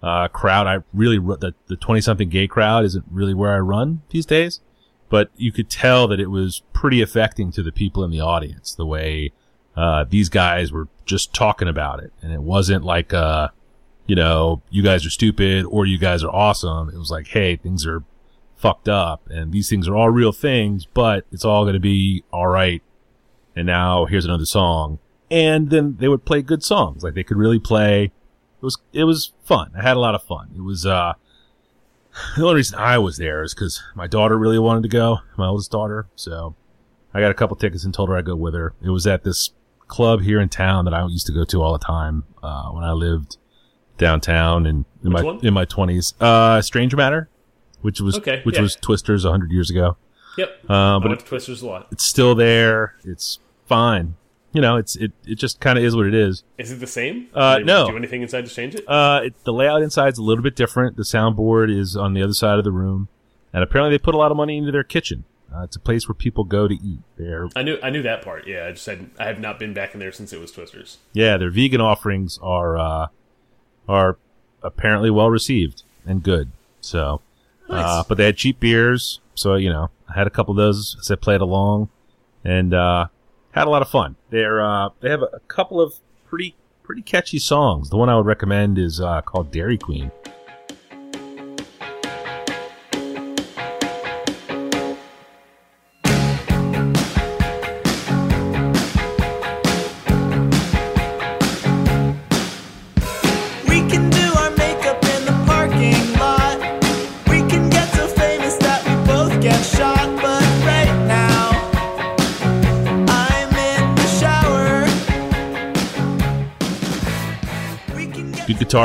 a 0.02 0.28
crowd 0.28 0.66
I 0.66 0.84
really, 0.92 1.20
the, 1.20 1.54
the 1.68 1.76
20 1.76 2.02
something 2.02 2.30
gay 2.30 2.48
crowd 2.48 2.84
isn't 2.84 3.06
really 3.12 3.36
where 3.36 3.54
I 3.54 3.60
run 3.60 4.02
these 4.10 4.26
days, 4.26 4.60
but 5.08 5.30
you 5.36 5.52
could 5.52 5.70
tell 5.70 6.08
that 6.08 6.20
it 6.20 6.32
was 6.32 6.64
pretty 6.74 7.00
affecting 7.04 7.52
to 7.52 7.62
the 7.62 7.72
people 7.72 8.04
in 8.04 8.10
the 8.10 8.22
audience, 8.22 8.74
the 8.74 8.88
way, 8.88 9.34
uh, 9.78 10.04
these 10.10 10.28
guys 10.28 10.72
were 10.72 10.88
just 11.06 11.34
talking 11.34 11.68
about 11.68 12.04
it. 12.04 12.12
And 12.22 12.34
it 12.34 12.42
wasn't 12.42 12.84
like, 12.84 13.14
uh, 13.14 13.50
you 14.08 14.16
know, 14.16 14.64
you 14.72 14.82
guys 14.82 15.06
are 15.06 15.12
stupid 15.12 15.66
or 15.66 15.86
you 15.86 16.00
guys 16.00 16.24
are 16.24 16.32
awesome. 16.32 16.90
It 16.90 16.98
was 16.98 17.12
like, 17.12 17.28
hey, 17.28 17.56
things 17.56 17.86
are 17.86 18.04
fucked 18.56 18.90
up 18.90 19.30
and 19.30 19.52
these 19.52 19.70
things 19.70 19.88
are 19.88 19.96
all 19.96 20.10
real 20.10 20.32
things, 20.32 20.88
but 20.88 21.26
it's 21.32 21.46
all 21.46 21.64
going 21.64 21.76
to 21.76 21.80
be 21.80 22.24
all 22.34 22.48
right. 22.48 22.82
And 23.56 23.68
now 23.68 24.06
here's 24.06 24.26
another 24.26 24.46
song. 24.46 24.98
And 25.30 25.70
then 25.70 25.98
they 26.00 26.08
would 26.08 26.26
play 26.26 26.42
good 26.42 26.64
songs. 26.64 27.04
Like 27.04 27.14
they 27.14 27.24
could 27.24 27.38
really 27.38 27.60
play. 27.60 28.06
It 28.06 28.66
was, 28.66 28.80
it 28.94 29.04
was 29.04 29.34
fun. 29.44 29.72
I 29.78 29.84
had 29.84 29.96
a 29.96 30.00
lot 30.00 30.16
of 30.16 30.24
fun. 30.24 30.50
It 30.56 30.62
was, 30.62 30.88
uh, 30.88 31.14
the 32.36 32.42
only 32.42 32.56
reason 32.56 32.80
I 32.80 32.98
was 32.98 33.18
there 33.18 33.44
is 33.44 33.54
because 33.54 33.84
my 33.94 34.08
daughter 34.08 34.40
really 34.40 34.58
wanted 34.58 34.82
to 34.84 34.90
go, 34.90 35.20
my 35.38 35.46
oldest 35.46 35.70
daughter. 35.70 36.08
So 36.16 36.56
I 37.14 37.20
got 37.20 37.30
a 37.30 37.36
couple 37.36 37.56
tickets 37.58 37.84
and 37.84 37.94
told 37.94 38.10
her 38.10 38.18
I'd 38.18 38.26
go 38.26 38.36
with 38.36 38.56
her. 38.56 38.74
It 38.82 38.90
was 38.90 39.06
at 39.06 39.24
this 39.24 39.52
club 39.88 40.22
here 40.22 40.40
in 40.40 40.50
town 40.50 40.86
that 40.86 40.94
I 40.94 41.06
used 41.08 41.26
to 41.28 41.34
go 41.34 41.44
to 41.46 41.62
all 41.62 41.74
the 41.74 41.84
time, 41.84 42.24
uh, 42.44 42.70
when 42.72 42.84
I 42.84 42.92
lived 42.92 43.38
downtown 43.98 44.66
and 44.66 44.86
in 45.04 45.12
Which 45.12 45.24
my, 45.24 45.24
one? 45.24 45.46
in 45.46 45.54
my 45.54 45.66
twenties. 45.66 46.14
Uh, 46.20 46.62
Strange 46.62 46.96
Matter 46.96 47.30
which 47.82 48.02
was 48.02 48.18
Okay, 48.18 48.42
which 48.44 48.56
yeah. 48.56 48.62
was 48.64 48.76
Twisters 48.76 49.24
a 49.24 49.30
hundred 49.32 49.52
years 49.52 49.70
ago. 49.70 49.98
Yep, 50.38 50.50
Uh, 50.70 50.74
I 50.74 51.00
but 51.00 51.10
went 51.10 51.22
it, 51.22 51.24
to 51.24 51.30
Twisters 51.30 51.62
a 51.62 51.68
lot. 51.68 51.88
it's 51.92 52.04
still 52.04 52.34
there. 52.36 52.96
It's 53.04 53.40
fine. 53.68 54.16
You 54.52 54.62
know, 54.62 54.78
it's 54.78 54.96
it 54.96 55.12
it 55.26 55.36
just 55.36 55.60
kind 55.60 55.78
of 55.78 55.86
is 55.86 55.96
what 55.96 56.08
it 56.08 56.16
is. 56.16 56.44
Is 56.58 56.72
it 56.72 56.80
the 56.80 56.88
same? 56.88 57.28
Uh, 57.34 57.60
no. 57.64 57.88
Do 57.90 57.96
anything 57.98 58.24
inside 58.24 58.46
to 58.46 58.52
change 58.54 58.74
it? 58.76 58.84
Uh, 58.90 59.22
it, 59.26 59.44
the 59.44 59.54
layout 59.54 59.84
inside's 59.84 60.18
a 60.18 60.24
little 60.24 60.44
bit 60.44 60.56
different. 60.56 60.98
The 60.98 61.04
soundboard 61.04 61.76
is 61.76 61.96
on 61.96 62.14
the 62.14 62.24
other 62.24 62.34
side 62.34 62.58
of 62.58 62.64
the 62.64 62.72
room, 62.72 63.08
and 63.54 63.64
apparently 63.64 63.96
they 63.96 64.00
put 64.02 64.16
a 64.16 64.18
lot 64.18 64.32
of 64.32 64.38
money 64.38 64.58
into 64.58 64.72
their 64.72 64.84
kitchen. 64.84 65.24
Uh, 65.56 65.62
it's 65.64 65.76
a 65.76 65.80
place 65.80 66.08
where 66.08 66.16
people 66.16 66.44
go 66.44 66.68
to 66.68 66.74
eat. 66.76 67.00
They're 67.18 67.48
I 67.56 67.64
knew 67.64 67.78
I 67.82 67.90
knew 67.90 68.02
that 68.04 68.22
part. 68.22 68.46
Yeah, 68.48 68.66
I 68.68 68.72
just 68.72 68.86
had 68.86 69.10
I 69.18 69.26
have 69.28 69.40
not 69.40 69.60
been 69.60 69.74
back 69.74 69.94
in 69.94 70.00
there 70.00 70.12
since 70.12 70.34
it 70.34 70.40
was 70.40 70.52
Twisters. 70.52 70.98
yeah, 71.14 71.38
their 71.38 71.50
vegan 71.50 71.82
offerings 71.82 72.38
are 72.42 72.78
uh, 72.78 73.08
are 73.88 74.18
apparently 74.62 75.10
well 75.10 75.30
received 75.30 75.84
and 76.06 76.22
good. 76.22 76.52
So, 76.82 77.22
uh, 77.70 78.04
but 78.08 78.18
they 78.18 78.26
had 78.26 78.38
cheap 78.38 78.60
beers, 78.60 79.20
so 79.36 79.56
you 79.56 79.70
know 79.70 79.90
I 80.10 80.14
had 80.14 80.28
a 80.28 80.30
couple 80.30 80.52
of 80.52 80.58
those 80.58 80.98
as 81.00 81.10
I 81.10 81.16
played 81.16 81.42
along, 81.42 81.90
and 82.44 82.74
uh, 82.74 83.08
had 83.52 83.68
a 83.68 83.70
lot 83.70 83.82
of 83.82 83.90
fun. 83.90 84.16
They're 84.30 84.64
uh, 84.64 84.90
they 85.00 85.10
have 85.10 85.22
a, 85.22 85.30
a 85.34 85.40
couple 85.48 85.80
of 85.80 85.96
pretty 86.28 86.56
pretty 86.84 87.02
catchy 87.02 87.40
songs. 87.40 87.90
The 87.90 87.98
one 87.98 88.10
I 88.10 88.16
would 88.16 88.26
recommend 88.26 88.78
is 88.78 89.00
uh, 89.02 89.22
called 89.22 89.52
Dairy 89.52 89.78
Queen. 89.78 90.12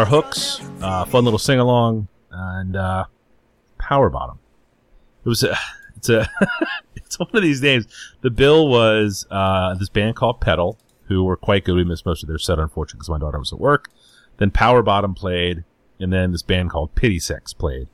Hooks, 0.04 0.60
uh, 0.80 1.04
fun 1.04 1.24
little 1.24 1.38
sing 1.38 1.58
along, 1.58 2.08
and 2.30 2.76
uh, 2.76 3.04
power 3.78 4.10
bottom. 4.10 4.38
It 5.24 5.28
was 5.28 5.42
a, 5.42 5.56
it's 5.96 6.08
a, 6.08 6.28
it's 6.96 7.18
one 7.18 7.30
of 7.34 7.42
these 7.42 7.62
names. 7.62 7.86
The 8.20 8.30
bill 8.30 8.68
was 8.68 9.26
uh, 9.30 9.74
this 9.74 9.88
band 9.88 10.16
called 10.16 10.40
Petal, 10.40 10.78
who 11.04 11.24
were 11.24 11.36
quite 11.36 11.64
good. 11.64 11.74
We 11.76 11.84
missed 11.84 12.06
most 12.06 12.22
of 12.22 12.28
their 12.28 12.38
set, 12.38 12.58
unfortunately, 12.58 12.98
because 12.98 13.10
my 13.10 13.18
daughter 13.18 13.38
was 13.38 13.52
at 13.52 13.60
work. 13.60 13.90
Then 14.38 14.50
Power 14.50 14.82
Bottom 14.82 15.14
played, 15.14 15.64
and 16.00 16.12
then 16.12 16.32
this 16.32 16.42
band 16.42 16.70
called 16.70 16.94
Pity 16.94 17.18
Sex 17.18 17.52
played. 17.52 17.88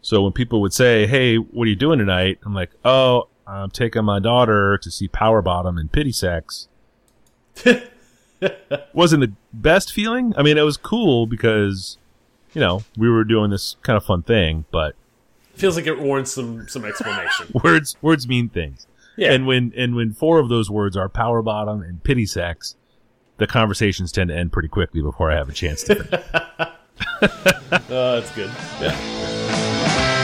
So 0.00 0.22
when 0.22 0.32
people 0.32 0.60
would 0.60 0.72
say, 0.72 1.06
"Hey, 1.06 1.36
what 1.36 1.64
are 1.64 1.70
you 1.70 1.76
doing 1.76 1.98
tonight?" 1.98 2.38
I'm 2.44 2.54
like, 2.54 2.70
"Oh, 2.84 3.28
I'm 3.46 3.70
taking 3.70 4.04
my 4.04 4.20
daughter 4.20 4.78
to 4.78 4.90
see 4.90 5.08
Power 5.08 5.42
Bottom 5.42 5.78
and 5.78 5.90
Pity 5.90 6.12
Sex." 6.12 6.68
Wasn't 8.92 9.20
the 9.20 9.32
best 9.52 9.92
feeling. 9.92 10.34
I 10.36 10.42
mean, 10.42 10.58
it 10.58 10.62
was 10.62 10.76
cool 10.76 11.26
because, 11.26 11.98
you 12.54 12.60
know, 12.60 12.82
we 12.96 13.08
were 13.08 13.24
doing 13.24 13.50
this 13.50 13.76
kind 13.82 13.96
of 13.96 14.04
fun 14.04 14.22
thing, 14.22 14.64
but 14.70 14.94
Feels 15.58 15.74
like 15.74 15.88
it 15.88 15.98
warrants 15.98 16.32
some 16.32 16.68
some 16.68 16.84
explanation. 16.84 17.48
words 17.64 17.96
words 18.00 18.28
mean 18.28 18.48
things. 18.48 18.86
Yeah. 19.16 19.32
And 19.32 19.44
when 19.44 19.72
and 19.76 19.96
when 19.96 20.12
four 20.12 20.38
of 20.38 20.48
those 20.48 20.70
words 20.70 20.96
are 20.96 21.08
power 21.08 21.42
bottom 21.42 21.82
and 21.82 22.02
pity 22.04 22.26
sex, 22.26 22.76
the 23.38 23.48
conversations 23.48 24.12
tend 24.12 24.28
to 24.28 24.36
end 24.36 24.52
pretty 24.52 24.68
quickly 24.68 25.02
before 25.02 25.32
I 25.32 25.34
have 25.34 25.48
a 25.48 25.52
chance 25.52 25.82
to. 25.84 26.22
Uh, 26.60 26.70
that's 27.88 28.30
good. 28.36 28.50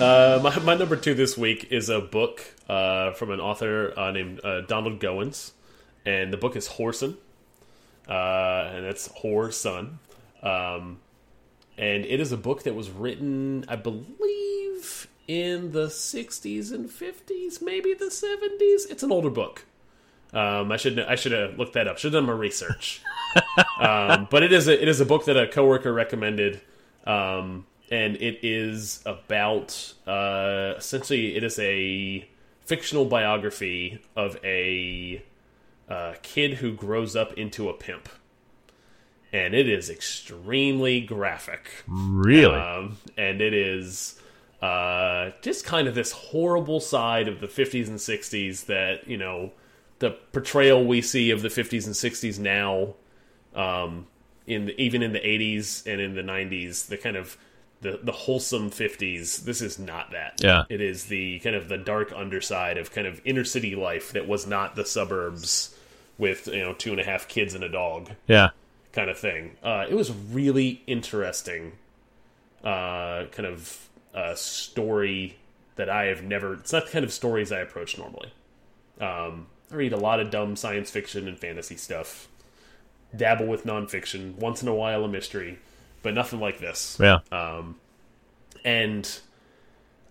Uh, 0.00 0.40
my, 0.42 0.58
my 0.60 0.74
number 0.74 0.96
two 0.96 1.12
this 1.12 1.36
week 1.36 1.68
is 1.70 1.90
a 1.90 2.00
book 2.00 2.42
uh, 2.70 3.12
from 3.12 3.30
an 3.30 3.38
author 3.38 3.92
uh, 3.98 4.10
named 4.10 4.40
uh, 4.42 4.62
Donald 4.62 4.98
Goines, 4.98 5.52
and 6.06 6.32
the 6.32 6.38
book 6.38 6.56
is 6.56 6.66
Whoreson, 6.66 7.18
uh, 8.08 8.70
and 8.72 8.86
it's 8.86 9.08
Whoreson. 9.08 9.98
Um, 10.42 11.00
and 11.76 12.06
it 12.06 12.18
is 12.18 12.32
a 12.32 12.38
book 12.38 12.62
that 12.62 12.74
was 12.74 12.88
written, 12.90 13.66
I 13.68 13.76
believe, 13.76 15.06
in 15.28 15.72
the 15.72 15.88
60s 15.88 16.72
and 16.72 16.88
50s, 16.88 17.60
maybe 17.60 17.92
the 17.92 18.06
70s. 18.06 18.90
It's 18.90 19.02
an 19.02 19.12
older 19.12 19.30
book. 19.30 19.66
Um, 20.32 20.72
I 20.72 20.78
should 20.78 20.98
I 20.98 21.16
should 21.16 21.32
have 21.32 21.58
looked 21.58 21.74
that 21.74 21.88
up. 21.88 21.98
Should 21.98 22.14
have 22.14 22.22
done 22.22 22.26
my 22.26 22.38
research. 22.38 23.02
um, 23.80 24.28
but 24.30 24.42
it 24.42 24.52
is 24.52 24.66
a 24.66 24.80
it 24.80 24.88
is 24.88 25.00
a 25.00 25.04
book 25.04 25.26
that 25.26 25.36
a 25.36 25.46
coworker 25.46 25.92
recommended, 25.92 26.60
um, 27.04 27.66
and 27.90 28.16
it 28.16 28.38
is 28.42 29.02
about 29.04 29.94
uh, 30.06 30.74
essentially 30.76 31.36
it 31.36 31.42
is 31.42 31.58
a 31.58 32.26
fictional 32.60 33.04
biography 33.04 34.00
of 34.14 34.38
a 34.44 35.22
uh, 35.88 36.14
kid 36.22 36.54
who 36.54 36.72
grows 36.72 37.16
up 37.16 37.32
into 37.34 37.68
a 37.68 37.72
pimp, 37.72 38.08
and 39.32 39.54
it 39.54 39.68
is 39.68 39.90
extremely 39.90 41.00
graphic. 41.00 41.68
really? 41.88 42.54
Um, 42.54 42.98
and 43.18 43.40
it 43.40 43.52
is 43.52 44.20
uh, 44.62 45.30
just 45.42 45.64
kind 45.64 45.88
of 45.88 45.94
this 45.94 46.12
horrible 46.12 46.80
side 46.80 47.26
of 47.26 47.40
the 47.40 47.48
50s 47.48 47.88
and 47.88 47.98
60s 47.98 48.66
that, 48.66 49.08
you 49.08 49.16
know, 49.16 49.52
the 49.98 50.10
portrayal 50.32 50.84
we 50.84 51.02
see 51.02 51.30
of 51.30 51.42
the 51.42 51.48
50s 51.48 51.86
and 51.86 51.94
60s 51.94 52.38
now, 52.38 52.94
um, 53.54 54.06
in 54.46 54.66
the, 54.66 54.80
even 54.80 55.02
in 55.02 55.12
the 55.12 55.20
80s 55.20 55.86
and 55.86 56.00
in 56.00 56.14
the 56.14 56.22
90s, 56.22 56.86
the 56.86 56.96
kind 56.96 57.16
of 57.16 57.36
the, 57.80 57.98
the 58.02 58.12
wholesome 58.12 58.70
50s, 58.70 59.44
this 59.44 59.62
is 59.62 59.78
not 59.78 60.10
that. 60.10 60.40
Yeah. 60.42 60.64
It 60.68 60.80
is 60.80 61.06
the 61.06 61.38
kind 61.40 61.56
of 61.56 61.68
the 61.68 61.78
dark 61.78 62.12
underside 62.14 62.76
of 62.76 62.92
kind 62.92 63.06
of 63.06 63.20
inner 63.24 63.44
city 63.44 63.74
life 63.74 64.12
that 64.12 64.28
was 64.28 64.46
not 64.46 64.76
the 64.76 64.84
suburbs 64.84 65.74
with, 66.18 66.46
you 66.48 66.60
know, 66.60 66.74
two 66.74 66.90
and 66.90 67.00
a 67.00 67.04
half 67.04 67.26
kids 67.26 67.54
and 67.54 67.64
a 67.64 67.68
dog 67.68 68.10
yeah. 68.26 68.50
kind 68.92 69.08
of 69.08 69.18
thing. 69.18 69.56
Uh, 69.62 69.86
it 69.88 69.94
was 69.94 70.12
really 70.12 70.82
interesting, 70.86 71.72
uh, 72.62 73.24
kind 73.32 73.46
of 73.46 73.88
uh, 74.14 74.34
story 74.34 75.38
that 75.76 75.88
I 75.88 76.06
have 76.06 76.22
never. 76.22 76.54
It's 76.54 76.72
not 76.72 76.86
the 76.86 76.92
kind 76.92 77.04
of 77.04 77.12
stories 77.12 77.50
I 77.50 77.60
approach 77.60 77.96
normally. 77.96 78.32
Um, 79.00 79.46
I 79.72 79.76
read 79.76 79.94
a 79.94 79.96
lot 79.96 80.20
of 80.20 80.30
dumb 80.30 80.56
science 80.56 80.90
fiction 80.90 81.26
and 81.26 81.38
fantasy 81.38 81.76
stuff. 81.76 82.28
Dabble 83.16 83.46
with 83.46 83.64
nonfiction 83.64 84.36
once 84.36 84.62
in 84.62 84.68
a 84.68 84.74
while, 84.74 85.04
a 85.04 85.08
mystery, 85.08 85.58
but 86.02 86.14
nothing 86.14 86.40
like 86.40 86.58
this 86.58 86.96
Yeah. 87.00 87.20
and 88.64 89.20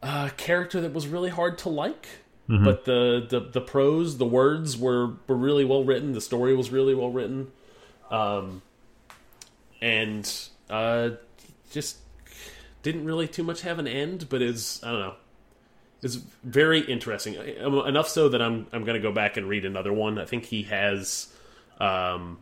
a 0.01 0.31
character 0.37 0.81
that 0.81 0.93
was 0.93 1.07
really 1.07 1.29
hard 1.29 1.57
to 1.59 1.69
like. 1.69 2.07
But 2.51 2.85
the, 2.85 3.27
the 3.29 3.41
the 3.41 3.61
prose, 3.61 4.17
the 4.17 4.25
words 4.25 4.75
were 4.75 5.13
were 5.27 5.35
really 5.35 5.63
well 5.65 5.83
written. 5.83 6.13
The 6.13 6.21
story 6.21 6.55
was 6.55 6.71
really 6.71 6.95
well 6.95 7.11
written, 7.11 7.51
um, 8.09 8.63
and 9.83 10.27
uh, 10.67 11.11
just 11.69 11.97
didn't 12.81 13.05
really 13.05 13.27
too 13.27 13.43
much 13.43 13.61
have 13.61 13.77
an 13.77 13.87
end. 13.87 14.29
But 14.29 14.41
is 14.41 14.81
I 14.83 14.89
don't 14.89 14.99
know, 14.99 15.15
is 16.01 16.15
very 16.43 16.79
interesting 16.79 17.37
Um, 17.61 17.75
enough 17.85 18.07
so 18.09 18.29
that 18.29 18.41
I'm 18.41 18.65
I'm 18.73 18.83
going 18.83 18.95
to 18.95 19.01
go 19.07 19.11
back 19.11 19.37
and 19.37 19.47
read 19.47 19.63
another 19.63 19.93
one. 19.93 20.17
I 20.17 20.25
think 20.25 20.45
he 20.45 20.63
has 20.63 21.31
um, 21.79 22.39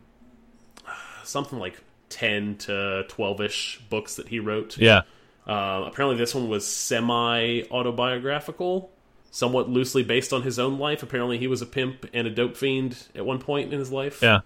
something 1.22 1.58
like 1.58 1.78
ten 2.08 2.56
to 2.58 3.04
twelve 3.08 3.40
ish 3.40 3.80
books 3.90 4.16
that 4.16 4.28
he 4.28 4.38
wrote. 4.40 4.76
Yeah. 4.78 5.02
Uh, 5.46 5.84
apparently, 5.86 6.16
this 6.18 6.34
one 6.34 6.48
was 6.48 6.66
semi 6.66 7.62
autobiographical, 7.70 8.90
somewhat 9.30 9.68
loosely 9.68 10.02
based 10.02 10.32
on 10.32 10.42
his 10.42 10.58
own 10.58 10.78
life. 10.78 11.02
Apparently, 11.02 11.38
he 11.38 11.46
was 11.46 11.62
a 11.62 11.66
pimp 11.66 12.06
and 12.12 12.26
a 12.26 12.30
dope 12.30 12.56
fiend 12.56 13.06
at 13.14 13.24
one 13.24 13.38
point 13.38 13.72
in 13.72 13.78
his 13.78 13.90
life. 13.92 14.20
Yeah. 14.22 14.40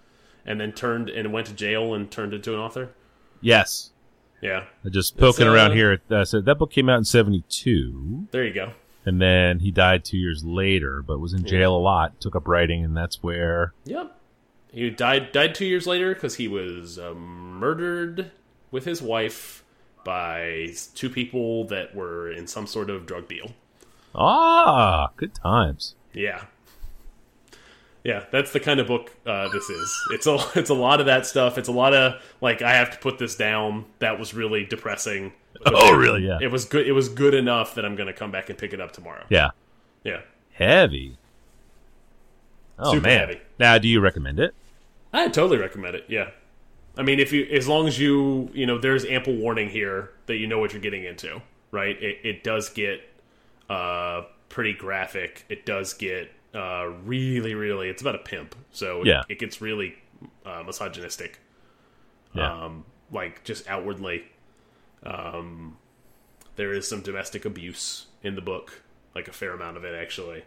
And 0.45 0.59
then 0.59 0.71
turned 0.73 1.09
and 1.09 1.31
went 1.31 1.47
to 1.47 1.53
jail 1.53 1.93
and 1.93 2.09
turned 2.11 2.33
into 2.33 2.53
an 2.53 2.59
author. 2.59 2.89
Yes. 3.41 3.91
Yeah. 4.41 4.65
I 4.85 4.89
just 4.89 5.17
poking 5.17 5.47
uh, 5.47 5.51
around 5.53 5.71
here. 5.73 6.01
Uh, 6.09 6.25
so 6.25 6.41
that 6.41 6.55
book 6.57 6.71
came 6.71 6.89
out 6.89 6.97
in 6.97 7.05
'72, 7.05 8.27
There 8.31 8.45
you 8.45 8.53
go. 8.53 8.73
and 9.05 9.21
then 9.21 9.59
he 9.59 9.71
died 9.71 10.03
two 10.03 10.17
years 10.17 10.43
later, 10.43 11.01
but 11.01 11.19
was 11.19 11.33
in 11.33 11.45
jail 11.45 11.75
a 11.75 11.79
lot. 11.79 12.19
Took 12.19 12.35
up 12.35 12.47
writing, 12.47 12.83
and 12.83 12.95
that's 12.95 13.23
where. 13.23 13.73
Yep. 13.85 14.19
He 14.73 14.89
died 14.89 15.31
died 15.31 15.53
two 15.53 15.65
years 15.65 15.85
later 15.85 16.13
because 16.13 16.35
he 16.35 16.47
was 16.47 16.97
uh, 16.97 17.13
murdered 17.13 18.31
with 18.71 18.85
his 18.85 19.01
wife 19.01 19.63
by 20.03 20.73
two 20.95 21.09
people 21.09 21.65
that 21.65 21.95
were 21.95 22.31
in 22.31 22.47
some 22.47 22.65
sort 22.67 22.89
of 22.89 23.05
drug 23.05 23.27
deal. 23.29 23.51
Ah, 24.15 25.11
good 25.15 25.35
times. 25.35 25.95
Yeah. 26.13 26.45
Yeah, 28.03 28.25
that's 28.31 28.51
the 28.51 28.59
kind 28.59 28.79
of 28.81 28.87
book 28.87 29.15
uh, 29.25 29.47
this 29.49 29.69
is. 29.69 30.01
It's 30.11 30.27
a 30.27 30.37
it's 30.55 30.69
a 30.69 30.73
lot 30.73 30.99
of 30.99 31.05
that 31.05 31.25
stuff. 31.25 31.57
It's 31.57 31.69
a 31.69 31.71
lot 31.71 31.93
of 31.93 32.21
like 32.41 32.61
I 32.61 32.73
have 32.73 32.91
to 32.91 32.97
put 32.97 33.17
this 33.19 33.35
down. 33.35 33.85
That 33.99 34.19
was 34.19 34.33
really 34.33 34.65
depressing. 34.65 35.33
Oh, 35.65 35.95
really? 35.95 36.25
Yeah. 36.25 36.39
It 36.41 36.51
was 36.51 36.65
good. 36.65 36.87
It 36.87 36.91
was 36.93 37.07
good 37.09 37.33
enough 37.33 37.75
that 37.75 37.85
I'm 37.85 37.95
going 37.95 38.07
to 38.07 38.13
come 38.13 38.31
back 38.31 38.49
and 38.49 38.57
pick 38.57 38.73
it 38.73 38.81
up 38.81 38.91
tomorrow. 38.91 39.23
Yeah. 39.29 39.51
Yeah. 40.03 40.21
Heavy. 40.53 41.17
Oh 42.79 42.93
Super 42.93 43.07
man. 43.07 43.19
heavy. 43.19 43.41
Now, 43.59 43.77
do 43.77 43.87
you 43.87 44.01
recommend 44.01 44.39
it? 44.39 44.53
I 45.13 45.27
totally 45.29 45.57
recommend 45.59 45.95
it. 45.95 46.05
Yeah. 46.09 46.31
I 46.97 47.03
mean, 47.03 47.19
if 47.19 47.31
you 47.31 47.45
as 47.51 47.67
long 47.67 47.87
as 47.87 47.99
you 47.99 48.49
you 48.53 48.65
know, 48.65 48.77
there's 48.77 49.05
ample 49.05 49.35
warning 49.35 49.69
here 49.69 50.11
that 50.25 50.37
you 50.37 50.47
know 50.47 50.59
what 50.59 50.73
you're 50.73 50.81
getting 50.81 51.03
into, 51.05 51.41
right? 51.71 52.01
It, 52.01 52.17
it 52.23 52.43
does 52.43 52.69
get 52.69 53.01
uh 53.69 54.23
pretty 54.49 54.73
graphic. 54.73 55.45
It 55.49 55.65
does 55.65 55.93
get 55.93 56.31
uh 56.53 56.87
really 57.03 57.53
really. 57.55 57.89
It's 57.89 58.01
about 58.01 58.15
a 58.15 58.19
pimp, 58.19 58.55
so 58.71 59.01
it- 59.01 59.07
Yeah. 59.07 59.23
it, 59.29 59.39
gets 59.39 59.61
really 59.61 59.95
uh, 60.45 60.63
misogynistic. 60.65 61.39
Yeah. 62.33 62.65
Um, 62.65 62.85
like 63.11 63.43
just 63.43 63.67
outwardly. 63.67 64.23
Um, 65.03 65.77
there 66.55 66.73
is 66.73 66.87
some 66.87 67.01
domestic 67.01 67.45
abuse 67.45 68.07
in 68.21 68.35
the 68.35 68.41
book, 68.41 68.81
like 69.15 69.27
a 69.27 69.33
fair 69.33 69.51
amount 69.53 69.77
of 69.77 69.83
it 69.83 69.95
actually. 69.95 70.43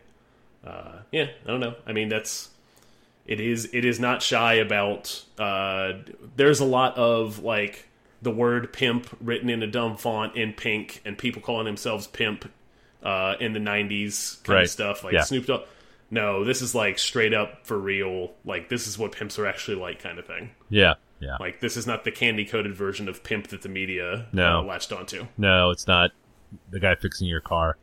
Uh, 0.64 0.98
yeah, 1.12 1.26
I 1.44 1.48
don't 1.50 1.60
know. 1.60 1.74
I 1.86 1.92
mean, 1.92 2.08
that's 2.08 2.50
it 3.26 3.40
is 3.40 3.68
it 3.72 3.84
is 3.84 3.98
not 4.00 4.22
shy 4.22 4.54
about. 4.54 5.24
Uh, 5.38 5.94
there's 6.36 6.60
a 6.60 6.64
lot 6.64 6.96
of 6.96 7.40
like 7.40 7.88
the 8.22 8.30
word 8.30 8.72
pimp 8.72 9.08
written 9.20 9.50
in 9.50 9.62
a 9.62 9.66
dumb 9.66 9.96
font 9.96 10.36
in 10.36 10.52
pink, 10.52 11.00
and 11.04 11.16
people 11.18 11.42
calling 11.42 11.66
themselves 11.66 12.06
pimp 12.06 12.50
uh, 13.02 13.34
in 13.40 13.52
the 13.52 13.60
'90s 13.60 14.42
kind 14.44 14.54
Right. 14.56 14.64
of 14.64 14.70
stuff, 14.70 15.04
like 15.04 15.12
Yeah. 15.14 15.22
Snoop 15.22 15.46
Dogg. 15.46 15.62
No, 16.10 16.44
this 16.44 16.62
is 16.62 16.74
like 16.74 16.98
straight 17.00 17.34
up 17.34 17.66
for 17.66 17.76
real. 17.78 18.32
Like 18.44 18.68
this 18.68 18.86
is 18.86 18.96
what 18.98 19.12
pimps 19.12 19.38
are 19.38 19.46
actually 19.46 19.76
like, 19.78 20.00
kind 20.02 20.18
of 20.18 20.26
thing. 20.26 20.50
Yeah. 20.70 20.94
Yeah. 21.18 21.36
Like 21.40 21.60
this 21.60 21.76
is 21.76 21.86
not 21.86 22.04
the 22.04 22.10
candy 22.12 22.44
coated 22.44 22.74
version 22.74 23.08
of 23.08 23.24
pimp 23.24 23.48
that 23.48 23.62
the 23.62 23.68
media 23.68 24.26
No. 24.32 24.58
uh, 24.58 24.62
latched 24.62 24.92
onto. 24.92 25.26
No, 25.38 25.70
it's 25.70 25.86
not 25.86 26.10
the 26.70 26.78
guy 26.78 26.94
fixing 26.94 27.26
your 27.26 27.40
car. 27.40 27.76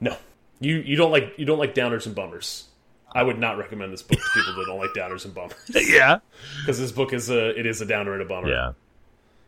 No, 0.00 0.16
you 0.60 0.76
you 0.76 0.96
don't 0.96 1.10
like 1.10 1.32
you 1.36 1.44
don't 1.44 1.58
like 1.58 1.74
downers 1.74 2.06
and 2.06 2.14
bummers. 2.14 2.68
I 3.14 3.22
would 3.22 3.38
not 3.38 3.58
recommend 3.58 3.92
this 3.92 4.02
book 4.02 4.18
to 4.18 4.26
people 4.34 4.54
that 4.54 4.64
don't 4.66 4.78
like 4.78 4.90
downers 4.96 5.24
and 5.24 5.34
bummers 5.34 5.54
yeah. 5.90 6.18
because 6.60 6.78
this 6.78 6.92
book 6.92 7.12
is 7.12 7.30
a 7.30 7.58
it 7.58 7.66
is 7.66 7.80
a 7.80 7.86
downer 7.86 8.12
and 8.14 8.22
a 8.22 8.24
bummer. 8.24 8.48
Yeah. 8.48 8.72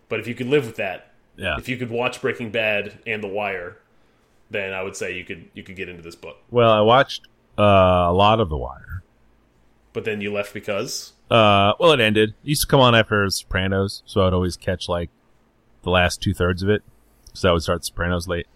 But 0.08 0.20
if 0.20 0.26
you 0.26 0.34
could 0.34 0.48
live 0.48 0.66
with 0.66 0.76
that, 0.76 1.12
Yeah. 1.36 1.56
if 1.58 1.68
you 1.68 1.76
could 1.76 1.90
watch 1.90 2.20
Breaking 2.20 2.50
Bad 2.50 2.98
and 3.06 3.22
The 3.22 3.28
Wire, 3.28 3.78
then 4.50 4.72
I 4.74 4.82
would 4.82 4.96
say 4.96 5.16
you 5.16 5.24
could 5.24 5.48
you 5.54 5.62
could 5.62 5.76
get 5.76 5.88
into 5.88 6.02
this 6.02 6.14
book. 6.14 6.36
Well, 6.50 6.70
I 6.70 6.80
watched 6.80 7.26
uh, 7.58 7.62
a 7.62 8.12
lot 8.12 8.40
of 8.40 8.48
The 8.50 8.56
Wire. 8.56 9.02
But 9.92 10.04
then 10.04 10.20
you 10.20 10.32
left 10.32 10.52
because 10.52 11.12
Uh, 11.30 11.72
well, 11.80 11.92
it 11.92 12.00
ended. 12.00 12.30
It 12.30 12.48
used 12.48 12.62
to 12.62 12.66
come 12.66 12.80
on 12.80 12.94
after 12.94 13.28
Sopranos, 13.30 14.02
so 14.06 14.26
I'd 14.26 14.32
always 14.34 14.56
catch 14.56 14.88
like 14.88 15.08
the 15.82 15.90
last 15.90 16.20
two 16.20 16.34
thirds 16.34 16.62
of 16.62 16.68
it. 16.68 16.82
So 17.32 17.48
I 17.50 17.52
would 17.52 17.62
start 17.62 17.84
Sopranos 17.84 18.28
late. 18.28 18.46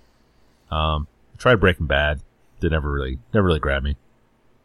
Um, 0.70 1.06
I 1.34 1.36
tried 1.38 1.56
Breaking 1.56 1.86
Bad. 1.86 2.20
Did 2.60 2.72
never 2.72 2.90
really, 2.92 3.18
never 3.32 3.46
really 3.46 3.60
grab 3.60 3.82
me. 3.84 3.96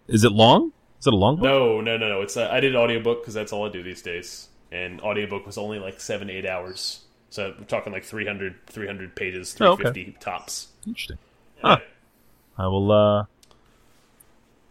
Is 0.08 0.24
it 0.24 0.32
long? 0.32 0.72
Is 1.00 1.08
it 1.08 1.14
a 1.14 1.18
long 1.18 1.36
book? 1.38 1.44
no 1.44 1.82
no 1.82 1.98
no 1.98 2.08
no 2.10 2.22
it's 2.22 2.38
a, 2.38 2.52
I 2.52 2.60
did 2.60 2.76
audiobook 2.76 3.22
because 3.22 3.34
that's 3.34 3.52
all 3.54 3.66
I 3.68 3.70
do 3.72 3.84
these 3.84 4.02
days, 4.02 4.48
and 4.72 5.02
audiobook 5.02 5.46
was 5.46 5.58
only 5.58 5.80
like 5.80 6.00
seven 6.00 6.30
eight 6.30 6.46
hours. 6.46 7.02
So 7.30 7.54
we're 7.58 7.66
talking 7.66 7.92
like 7.92 8.04
300, 8.06 8.68
300 8.68 9.16
pages, 9.16 9.56
Oh, 9.60 9.76
three 9.76 9.88
okay. 9.88 10.16
tops. 10.20 10.68
Interesting. 10.86 11.18
Huh. 11.64 11.78
I 12.58 12.68
will. 12.68 12.92
uh 12.92 13.26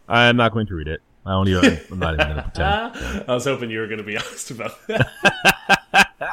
I'm 0.07 0.37
not 0.37 0.53
going 0.53 0.67
to 0.67 0.75
read 0.75 0.87
it. 0.87 1.01
I 1.25 1.31
don't 1.31 1.47
even. 1.49 1.65
Uh, 1.73 1.77
I'm 1.91 1.99
not 1.99 2.13
even 2.15 2.25
going 2.27 2.37
to 2.37 2.43
pretend. 2.43 3.25
I 3.29 3.33
was 3.33 3.43
hoping 3.45 3.69
you 3.69 3.79
were 3.79 3.87
going 3.87 3.97
to 3.97 4.03
be 4.03 4.15
honest 4.23 4.51
about 4.51 4.75
that. 4.87 5.09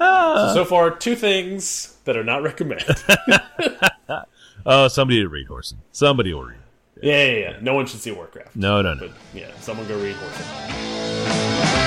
Ah. 0.00 0.52
so, 0.54 0.62
so 0.62 0.64
far, 0.64 0.92
two 0.92 1.16
things 1.16 1.96
that 2.04 2.16
are 2.16 2.22
not 2.22 2.42
recommended. 2.42 2.96
Oh, 4.64 4.86
somebody 4.88 5.20
to 5.20 5.28
read 5.28 5.48
Whoreson. 5.48 5.74
Somebody 5.90 6.32
will 6.32 6.44
read. 6.44 6.58
Yeah, 7.02 7.24
yeah, 7.24 7.38
yeah. 7.38 7.58
No 7.60 7.74
one 7.74 7.86
should 7.86 8.00
see 8.00 8.10
Warcraft. 8.10 8.56
No, 8.56 8.82
no, 8.82 8.94
no. 8.94 9.08
But 9.08 9.10
yeah, 9.32 9.50
someone 9.60 9.86
go 9.86 9.96
read 9.96 10.16
Warcraft. 10.20 11.78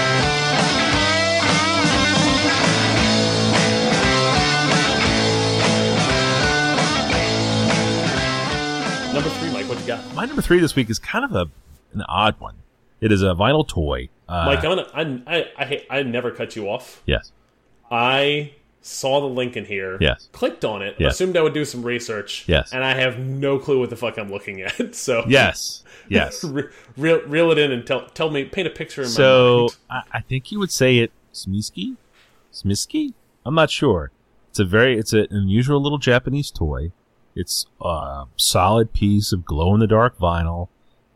Number 9.13 9.29
three, 9.29 9.51
Mike, 9.51 9.67
what 9.67 9.77
you 9.81 9.87
got? 9.87 10.15
My 10.15 10.25
number 10.25 10.41
three 10.41 10.59
this 10.59 10.73
week 10.75 10.89
is 10.89 10.97
kind 10.97 11.25
of 11.25 11.35
a 11.35 11.49
an 11.93 12.03
odd 12.07 12.39
one. 12.39 12.55
It 13.01 13.11
is 13.11 13.21
a 13.21 13.33
vinyl 13.33 13.67
toy. 13.67 14.07
Uh, 14.29 14.45
Mike, 14.45 14.59
I'm 14.63 14.77
gonna, 14.77 14.87
I, 14.93 15.35
I, 15.35 15.45
I, 15.57 15.85
I 15.99 16.03
never 16.03 16.31
cut 16.31 16.55
you 16.55 16.69
off. 16.69 17.03
Yes. 17.05 17.33
I 17.91 18.53
saw 18.81 19.19
the 19.21 19.27
link 19.27 19.55
in 19.55 19.65
here. 19.65 19.97
Yes. 20.01 20.27
Clicked 20.31 20.65
on 20.65 20.81
it. 20.81 20.95
Yes. 20.97 21.13
Assumed 21.13 21.37
I 21.37 21.41
would 21.41 21.53
do 21.53 21.65
some 21.65 21.83
research. 21.83 22.45
Yes. 22.47 22.73
And 22.73 22.83
I 22.83 22.95
have 22.95 23.19
no 23.19 23.59
clue 23.59 23.79
what 23.79 23.89
the 23.89 23.95
fuck 23.95 24.17
I'm 24.17 24.31
looking 24.31 24.61
at. 24.61 24.95
So 24.95 25.23
Yes. 25.27 25.83
Yes. 26.09 26.43
re- 26.43 26.67
reel, 26.97 27.21
reel 27.27 27.51
it 27.51 27.57
in 27.57 27.71
and 27.71 27.85
tell 27.85 28.07
tell 28.09 28.29
me 28.29 28.45
paint 28.45 28.67
a 28.67 28.71
picture 28.71 29.01
in 29.01 29.07
my 29.07 29.11
So 29.13 29.69
mind. 29.89 30.05
I, 30.13 30.17
I 30.17 30.21
think 30.21 30.51
you 30.51 30.59
would 30.59 30.71
say 30.71 30.97
it 30.97 31.11
Smiski? 31.33 31.95
Smiski? 32.51 33.13
I'm 33.45 33.55
not 33.55 33.69
sure. 33.69 34.11
It's 34.49 34.59
a 34.59 34.65
very 34.65 34.97
it's 34.97 35.13
an 35.13 35.27
unusual 35.29 35.81
little 35.81 35.97
Japanese 35.97 36.51
toy. 36.51 36.91
It's 37.35 37.65
a 37.79 38.25
solid 38.35 38.91
piece 38.93 39.31
of 39.31 39.45
glow 39.45 39.73
in 39.73 39.79
the 39.79 39.87
dark 39.87 40.17
vinyl 40.17 40.67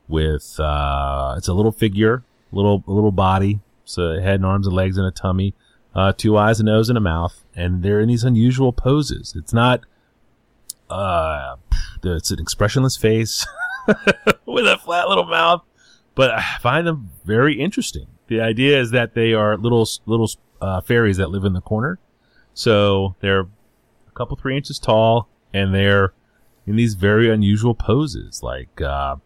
with 0.08 0.60
uh 0.60 1.36
it's 1.38 1.48
a 1.48 1.54
little 1.54 1.72
figure, 1.72 2.24
little 2.52 2.84
a 2.88 2.92
little 2.92 3.12
body, 3.12 3.60
so 3.84 4.20
head 4.22 4.36
and 4.36 4.46
arms 4.46 4.68
and 4.68 4.76
legs 4.76 4.98
and 4.98 5.06
a 5.06 5.12
tummy, 5.12 5.54
uh 5.96 6.14
two 6.14 6.38
eyes, 6.38 6.60
a 6.60 6.64
nose 6.64 6.90
and 6.90 6.98
a 6.98 7.02
mouth, 7.02 7.44
and 7.56 7.84
they're 7.84 8.00
in 8.00 8.10
these 8.10 8.24
unusual 8.24 8.74
poses. 8.74 9.34
It's 9.36 9.54
not 9.54 9.82
uh 10.90 11.56
it's 12.04 12.30
an 12.30 12.40
expressionless 12.40 12.98
face 12.98 13.48
with 14.46 14.68
a 14.68 14.78
flat 14.78 15.08
little 15.08 15.26
mouth 15.26 15.64
but 16.16 16.32
I 16.32 16.58
find 16.62 16.88
them 16.88 17.12
very 17.26 17.60
interesting. 17.60 18.08
The 18.28 18.42
idea 18.42 18.80
is 18.80 18.92
that 18.92 19.14
they 19.14 19.34
are 19.34 19.58
little 19.58 19.88
little 20.06 20.32
uh, 20.62 20.82
fairies 20.82 21.18
that 21.18 21.30
live 21.30 21.44
in 21.44 21.54
the 21.54 21.62
corner, 21.62 22.00
so 22.54 23.16
they're 23.20 23.42
a 23.42 24.12
couple 24.16 24.36
three 24.38 24.56
inches 24.56 24.80
tall, 24.80 25.28
and 25.54 25.76
they're 25.76 26.14
in 26.66 26.78
these 26.78 26.96
very 26.96 27.30
unusual 27.30 27.76
poses, 27.76 28.42
like 28.42 28.82
uh, 28.82 29.18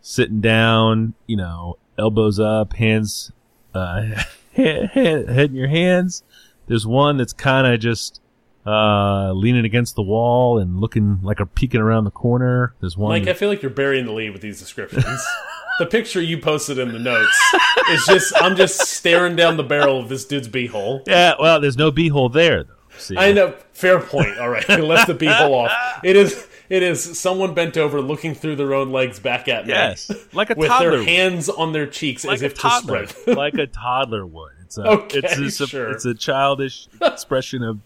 sitting 0.00 0.40
down, 0.40 1.14
you 1.26 1.36
know, 1.36 1.78
elbows 1.98 2.38
up, 2.38 2.74
hands, 2.74 3.32
uh, 3.74 4.22
head, 4.54 4.90
head, 4.90 5.28
head 5.28 5.50
in 5.50 5.56
your 5.56 5.68
hands. 5.68 6.22
There's 6.66 6.86
one 6.86 7.16
that's 7.16 7.32
kind 7.32 7.66
of 7.66 7.80
just 7.80 8.20
uh, 8.66 9.32
leaning 9.32 9.64
against 9.64 9.94
the 9.94 10.02
wall 10.02 10.58
and 10.58 10.80
looking 10.80 11.20
like 11.22 11.40
a 11.40 11.46
peeking 11.46 11.80
around 11.80 12.04
the 12.04 12.10
corner. 12.10 12.74
There's 12.80 12.96
one. 12.96 13.10
Mike, 13.10 13.28
I 13.28 13.34
feel 13.34 13.48
like 13.48 13.62
you're 13.62 13.70
burying 13.70 14.06
the 14.06 14.12
lead 14.12 14.30
with 14.30 14.42
these 14.42 14.58
descriptions. 14.58 15.04
the 15.78 15.86
picture 15.86 16.20
you 16.20 16.38
posted 16.38 16.78
in 16.78 16.92
the 16.92 16.98
notes 16.98 17.54
is 17.90 18.06
just 18.06 18.32
I'm 18.40 18.56
just 18.56 18.80
staring 18.80 19.36
down 19.36 19.56
the 19.56 19.64
barrel 19.64 20.00
of 20.00 20.08
this 20.08 20.24
dude's 20.24 20.48
beehole. 20.48 21.06
yeah, 21.06 21.34
well, 21.38 21.60
there's 21.60 21.76
no 21.76 21.92
beehole 21.92 22.32
there 22.32 22.64
though. 22.64 22.72
See? 22.96 23.16
I 23.16 23.32
know. 23.32 23.54
Fair 23.72 24.00
point. 24.00 24.38
All 24.38 24.48
right, 24.48 24.66
we 24.68 24.76
left 24.76 25.08
the 25.08 25.14
beehole 25.14 25.50
off. 25.50 25.72
It 26.02 26.16
is. 26.16 26.46
It 26.70 26.82
is 26.82 27.18
someone 27.18 27.52
bent 27.54 27.76
over, 27.76 28.00
looking 28.00 28.34
through 28.34 28.56
their 28.56 28.72
own 28.74 28.90
legs 28.90 29.18
back 29.20 29.48
at 29.48 29.66
me. 29.66 29.72
Yes, 29.72 30.10
like 30.32 30.50
a 30.50 30.54
with 30.56 30.68
toddler, 30.68 30.90
their 30.98 31.02
hands 31.04 31.48
on 31.50 31.72
their 31.72 31.86
cheeks 31.86 32.24
like 32.24 32.36
as 32.36 32.42
if 32.42 32.54
to 32.54 32.70
spread. 32.70 33.14
like 33.36 33.54
a 33.54 33.66
toddler 33.66 34.24
would. 34.26 34.52
It's 34.62 34.78
a, 34.78 34.82
Okay, 34.88 35.20
it's 35.22 35.60
a, 35.60 35.66
sure. 35.66 35.90
it's 35.92 36.04
a 36.06 36.14
childish 36.14 36.88
expression 37.02 37.62
of 37.62 37.80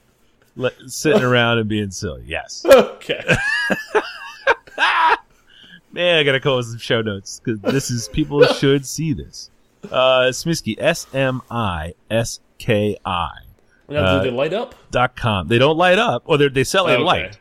sitting 0.86 1.22
around 1.22 1.58
and 1.58 1.68
being 1.68 1.90
silly. 1.90 2.22
Yes, 2.26 2.64
okay. 2.64 3.24
man, 5.92 6.18
I 6.18 6.22
gotta 6.22 6.40
come 6.40 6.52
up 6.52 6.56
with 6.58 6.66
some 6.66 6.78
show 6.78 7.02
notes 7.02 7.40
because 7.42 7.60
this 7.60 7.90
is 7.90 8.08
people 8.08 8.44
should 8.46 8.86
see 8.86 9.12
this. 9.12 9.50
Uh, 9.90 10.28
Smiski, 10.30 10.76
S 10.78 11.06
M 11.14 11.42
I 11.50 11.94
S 12.10 12.40
K 12.58 12.96
I 13.04 13.30
Uh, 13.88 14.18
do 14.22 14.30
they 14.30 14.36
light 14.36 14.52
up? 14.52 14.74
dot 14.90 15.16
com. 15.16 15.48
They 15.48 15.58
don't 15.58 15.76
light 15.76 15.98
up, 15.98 16.22
or 16.26 16.36
they 16.38 16.48
they 16.48 16.64
sell 16.64 16.86
a 16.86 16.92
Okay. 16.94 17.02
light. 17.02 17.38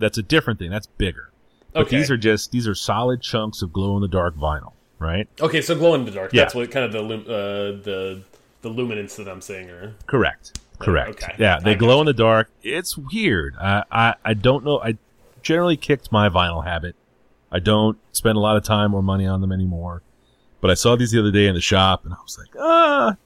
That's 0.00 0.18
a 0.18 0.22
different 0.22 0.58
thing. 0.58 0.70
That's 0.70 0.86
bigger. 0.86 1.30
But 1.72 1.82
Okay. 1.82 1.98
these 1.98 2.10
are 2.10 2.16
just 2.16 2.50
these 2.50 2.66
are 2.66 2.74
solid 2.74 3.20
chunks 3.22 3.62
of 3.62 3.72
glow 3.72 3.94
in 3.96 4.02
the 4.02 4.08
dark 4.08 4.36
vinyl, 4.36 4.72
right? 4.98 5.28
Okay, 5.40 5.60
so 5.62 5.76
glow 5.76 5.94
in 5.94 6.04
the 6.04 6.10
dark. 6.10 6.32
Yeah. 6.32 6.42
That's 6.42 6.54
what 6.54 6.70
kind 6.70 6.84
of 6.84 6.92
the 6.92 7.00
uh, 7.00 7.82
the 7.84 8.22
the 8.62 8.68
luminance 8.68 9.14
that 9.16 9.28
I'm 9.28 9.40
seeing. 9.40 9.70
Or 9.70 9.94
Correct. 10.06 10.58
Correct. 10.80 11.10
Okay. 11.10 11.34
Yeah, 11.38 11.60
they 11.60 11.72
I 11.72 11.74
glow 11.74 12.00
in 12.00 12.06
the 12.06 12.12
dark. 12.12 12.50
It's 12.62 12.96
weird. 12.98 13.54
I, 13.60 13.84
I 13.92 14.14
I 14.24 14.34
don't 14.34 14.64
know. 14.64 14.80
I 14.80 14.96
generally 15.42 15.76
kicked 15.76 16.10
my 16.10 16.28
vinyl 16.28 16.64
habit. 16.64 16.96
I 17.52 17.58
don't 17.58 17.98
spend 18.12 18.36
a 18.36 18.40
lot 18.40 18.56
of 18.56 18.64
time 18.64 18.94
or 18.94 19.02
money 19.02 19.26
on 19.26 19.40
them 19.40 19.52
anymore. 19.52 20.02
But 20.60 20.70
I 20.70 20.74
saw 20.74 20.94
these 20.96 21.10
the 21.10 21.20
other 21.20 21.30
day 21.30 21.46
in 21.46 21.54
the 21.54 21.60
shop, 21.60 22.04
and 22.04 22.12
I 22.12 22.16
was 22.22 22.38
like, 22.38 22.54
ah, 22.58 23.16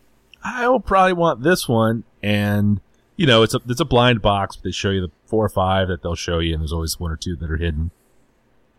I 0.45 0.69
will 0.69 0.81
probably 0.81 1.13
want 1.15 1.43
this 1.43 1.69
one. 1.69 2.05
And 2.23 2.81
you 3.17 3.27
know, 3.27 3.43
it's 3.43 3.55
a 3.55 3.61
it's 3.69 3.81
a 3.81 3.85
blind 3.85 4.23
box. 4.23 4.57
But 4.57 4.65
they 4.65 4.71
show 4.71 4.91
you 4.91 5.01
the 5.03 5.11
four 5.27 5.45
or 5.45 5.49
five 5.49 5.89
that 5.89 6.03
they'll 6.03 6.15
show 6.15 6.39
you, 6.39 6.53
and 6.55 6.61
there's 6.63 6.73
always 6.73 6.99
one 6.99 7.11
or 7.11 7.17
two 7.17 7.37
that 7.37 7.51
are 7.51 7.57
hidden. 7.57 7.91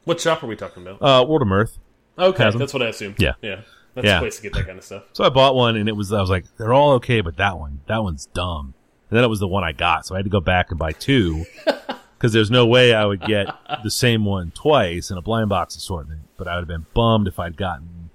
what 0.03 0.19
shop 0.21 0.43
are 0.43 0.47
we 0.47 0.55
talking 0.55 0.85
about? 0.85 1.01
Uh, 1.01 1.25
World 1.25 1.41
of 1.41 1.47
Mirth. 1.47 1.77
Okay, 2.17 2.49
that's 2.57 2.73
what 2.73 2.81
I 2.83 2.87
assumed. 2.87 3.15
Yeah. 3.19 3.33
yeah. 3.41 3.61
That's 3.95 4.05
Yeah. 4.05 4.17
a 4.17 4.19
place 4.19 4.37
to 4.37 4.43
get 4.43 4.53
that 4.53 4.65
kind 4.65 4.77
of 4.77 4.83
stuff. 4.83 5.03
So 5.13 5.23
I 5.23 5.29
bought 5.29 5.55
one, 5.55 5.75
and 5.75 5.87
it 5.89 5.95
was 5.95 6.11
I 6.13 6.21
was 6.21 6.29
like, 6.29 6.45
they're 6.57 6.73
all 6.73 6.91
okay, 6.93 7.21
but 7.21 7.37
that 7.37 7.57
one, 7.57 7.81
that 7.87 8.03
one's 8.03 8.27
dumb. 8.27 8.73
And 9.09 9.17
then 9.17 9.23
it 9.23 9.27
was 9.27 9.39
the 9.39 9.47
one 9.47 9.63
I 9.63 9.71
got, 9.71 10.05
so 10.05 10.15
I 10.15 10.19
had 10.19 10.25
to 10.25 10.29
go 10.31 10.39
back 10.41 10.69
and 10.69 10.79
buy 10.79 10.91
two 10.91 11.45
because 12.17 12.33
there's 12.33 12.49
no 12.51 12.65
way 12.65 12.93
I 12.93 13.05
would 13.05 13.21
get 13.21 13.47
the 13.83 13.91
same 13.91 14.25
one 14.25 14.51
twice 14.51 15.11
in 15.11 15.17
a 15.17 15.21
blind 15.21 15.49
box 15.49 15.75
assortment. 15.75 16.21
But 16.37 16.47
I 16.47 16.55
would 16.55 16.61
have 16.61 16.67
been 16.67 16.85
bummed 16.93 17.27
if 17.27 17.39
I'd 17.39 17.55
gotten 17.57 18.09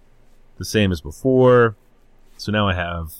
the 0.59 0.64
same 0.64 0.92
as 0.92 1.00
before. 1.00 1.76
So 2.37 2.50
now 2.52 2.68
I 2.68 2.74
have 2.74 3.12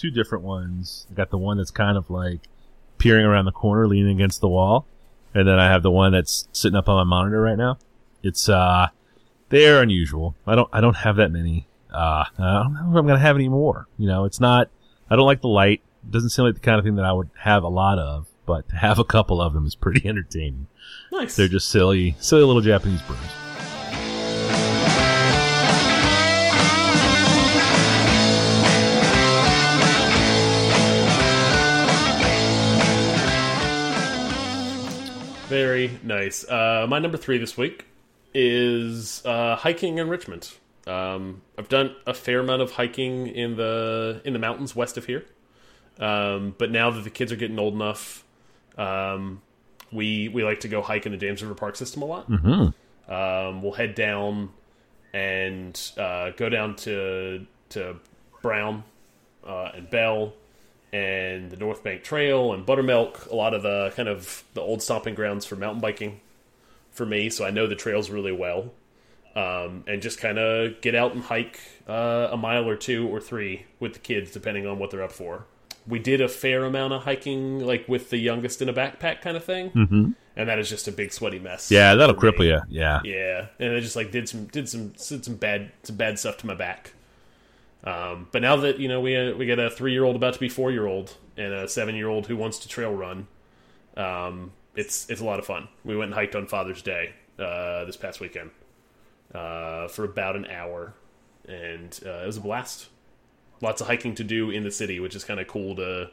two 0.00 0.10
different 0.10 0.44
ones. 0.44 1.06
I 1.10 1.14
got 1.14 1.30
the 1.30 1.38
one 1.38 1.58
that's 1.58 1.70
kind 1.70 1.96
of 1.98 2.10
like 2.10 2.40
peering 2.98 3.24
around 3.24 3.44
the 3.44 3.52
corner, 3.52 3.86
leaning 3.86 4.16
against 4.16 4.40
the 4.40 4.48
wall, 4.48 4.86
and 5.34 5.46
then 5.46 5.58
I 5.58 5.70
have 5.70 5.82
the 5.82 5.90
one 5.90 6.12
that's 6.12 6.48
sitting 6.52 6.76
up 6.76 6.88
on 6.88 6.96
my 6.96 7.04
monitor 7.04 7.40
right 7.40 7.58
now. 7.58 7.78
It's 8.22 8.48
uh, 8.48 8.88
they're 9.50 9.82
unusual. 9.82 10.34
I 10.46 10.54
don't 10.54 10.68
I 10.72 10.80
don't 10.80 10.96
have 10.96 11.16
that 11.16 11.30
many. 11.30 11.66
Uh, 11.92 12.24
I 12.38 12.62
don't 12.62 12.74
know 12.74 12.90
if 12.90 12.96
I'm 12.96 13.06
gonna 13.06 13.18
have 13.18 13.36
any 13.36 13.48
more. 13.48 13.86
You 13.98 14.08
know, 14.08 14.24
it's 14.24 14.40
not. 14.40 14.70
I 15.10 15.16
don't 15.16 15.26
like 15.26 15.42
the 15.42 15.48
light. 15.48 15.82
It 16.04 16.12
doesn't 16.12 16.30
seem 16.30 16.46
like 16.46 16.54
the 16.54 16.60
kind 16.60 16.78
of 16.78 16.84
thing 16.84 16.96
that 16.96 17.04
I 17.04 17.12
would 17.12 17.30
have 17.38 17.62
a 17.62 17.68
lot 17.68 17.98
of. 17.98 18.26
But 18.46 18.68
to 18.70 18.76
have 18.76 18.98
a 18.98 19.04
couple 19.04 19.40
of 19.40 19.52
them 19.52 19.66
is 19.66 19.74
pretty 19.74 20.08
entertaining. 20.08 20.66
Nice. 21.12 21.36
They're 21.36 21.48
just 21.48 21.68
silly, 21.68 22.16
silly 22.20 22.42
little 22.42 22.62
Japanese 22.62 23.02
bros. 23.02 23.18
Nice. 36.20 36.48
Uh, 36.48 36.86
my 36.88 36.98
number 36.98 37.16
three 37.16 37.38
this 37.38 37.56
week 37.56 37.86
is 38.34 39.24
uh, 39.24 39.56
hiking 39.56 39.98
in 39.98 40.08
Richmond. 40.08 40.52
Um, 40.86 41.42
I've 41.58 41.68
done 41.68 41.94
a 42.06 42.14
fair 42.14 42.40
amount 42.40 42.62
of 42.62 42.72
hiking 42.72 43.26
in 43.26 43.56
the 43.56 44.20
in 44.24 44.32
the 44.32 44.38
mountains 44.38 44.74
west 44.74 44.96
of 44.96 45.06
here, 45.06 45.24
um, 45.98 46.54
but 46.58 46.70
now 46.70 46.90
that 46.90 47.04
the 47.04 47.10
kids 47.10 47.32
are 47.32 47.36
getting 47.36 47.58
old 47.58 47.74
enough, 47.74 48.24
um, 48.76 49.42
we 49.92 50.28
we 50.28 50.44
like 50.44 50.60
to 50.60 50.68
go 50.68 50.82
hike 50.82 51.06
in 51.06 51.12
the 51.12 51.18
James 51.18 51.42
River 51.42 51.54
Park 51.54 51.76
system 51.76 52.02
a 52.02 52.06
lot. 52.06 52.30
Mm-hmm. 52.30 53.12
Um, 53.12 53.62
we'll 53.62 53.72
head 53.72 53.94
down 53.94 54.50
and 55.12 55.78
uh, 55.98 56.30
go 56.30 56.48
down 56.48 56.76
to 56.76 57.46
to 57.70 57.96
Brown 58.42 58.84
uh, 59.46 59.70
and 59.74 59.90
Bell 59.90 60.32
and 60.92 61.50
the 61.50 61.56
North 61.56 61.82
Bank 61.84 62.02
Trail 62.02 62.52
and 62.52 62.64
Buttermilk. 62.66 63.26
A 63.30 63.34
lot 63.34 63.54
of 63.54 63.62
the 63.62 63.92
kind 63.96 64.08
of 64.08 64.44
the 64.54 64.60
old 64.60 64.82
stomping 64.82 65.14
grounds 65.14 65.44
for 65.46 65.56
mountain 65.56 65.80
biking 65.80 66.20
for 66.90 67.06
me, 67.06 67.30
so 67.30 67.44
I 67.44 67.50
know 67.50 67.66
the 67.66 67.76
trails 67.76 68.10
really 68.10 68.32
well. 68.32 68.72
Um, 69.36 69.84
and 69.86 70.02
just 70.02 70.18
kind 70.18 70.38
of 70.40 70.80
get 70.80 70.96
out 70.96 71.12
and 71.14 71.22
hike 71.22 71.60
uh, 71.88 72.28
a 72.32 72.36
mile 72.36 72.68
or 72.68 72.74
two 72.74 73.06
or 73.08 73.20
three 73.20 73.64
with 73.78 73.92
the 73.92 74.00
kids, 74.00 74.32
depending 74.32 74.66
on 74.66 74.80
what 74.80 74.90
they're 74.90 75.04
up 75.04 75.12
for. 75.12 75.44
We 75.86 76.00
did 76.00 76.20
a 76.20 76.28
fair 76.28 76.64
amount 76.64 76.92
of 76.94 77.04
hiking, 77.04 77.60
like 77.60 77.88
with 77.88 78.10
the 78.10 78.18
youngest 78.18 78.60
in 78.60 78.68
a 78.68 78.72
backpack 78.72 79.22
kind 79.22 79.36
of 79.36 79.44
thing, 79.44 79.70
Mm-hmm. 79.70 80.10
and 80.36 80.48
that 80.48 80.58
is 80.58 80.68
just 80.68 80.88
a 80.88 80.92
big 80.92 81.12
sweaty 81.12 81.38
mess. 81.38 81.70
Yeah, 81.70 81.94
that'll 81.94 82.18
for 82.18 82.26
me. 82.26 82.32
cripple 82.32 82.44
you. 82.44 82.60
Yeah. 82.68 83.00
Yeah, 83.04 83.46
and 83.60 83.72
I 83.76 83.78
just 83.80 83.94
like 83.94 84.10
did 84.10 84.28
some 84.28 84.46
did 84.46 84.68
some 84.68 84.88
did 84.88 85.24
some 85.24 85.36
bad 85.36 85.70
some 85.84 85.94
bad 85.96 86.18
stuff 86.18 86.36
to 86.38 86.46
my 86.48 86.54
back. 86.54 86.92
Um, 87.82 88.28
but 88.30 88.42
now 88.42 88.56
that 88.56 88.78
you 88.78 88.88
know 88.88 89.00
we 89.00 89.16
uh, 89.16 89.34
we 89.34 89.46
got 89.46 89.58
a 89.58 89.70
three 89.70 89.92
year 89.92 90.04
old 90.04 90.16
about 90.16 90.34
to 90.34 90.40
be 90.40 90.48
four 90.48 90.70
year 90.70 90.86
old 90.86 91.16
and 91.36 91.52
a 91.52 91.68
seven 91.68 91.94
year 91.94 92.08
old 92.08 92.26
who 92.26 92.36
wants 92.36 92.58
to 92.60 92.68
trail 92.68 92.92
run, 92.92 93.26
um, 93.96 94.52
it's 94.76 95.08
it's 95.08 95.20
a 95.20 95.24
lot 95.24 95.38
of 95.38 95.46
fun. 95.46 95.68
We 95.84 95.96
went 95.96 96.08
and 96.08 96.14
hiked 96.14 96.34
on 96.34 96.46
Father's 96.46 96.82
Day 96.82 97.14
uh, 97.38 97.84
this 97.86 97.96
past 97.96 98.20
weekend 98.20 98.50
uh, 99.34 99.88
for 99.88 100.04
about 100.04 100.36
an 100.36 100.46
hour, 100.46 100.94
and 101.48 101.98
uh, 102.04 102.22
it 102.22 102.26
was 102.26 102.36
a 102.36 102.40
blast. 102.40 102.88
Lots 103.62 103.80
of 103.80 103.86
hiking 103.86 104.14
to 104.14 104.24
do 104.24 104.50
in 104.50 104.62
the 104.62 104.70
city, 104.70 105.00
which 105.00 105.14
is 105.14 105.24
kind 105.24 105.38
of 105.40 105.46
cool 105.46 105.76
to 105.76 106.10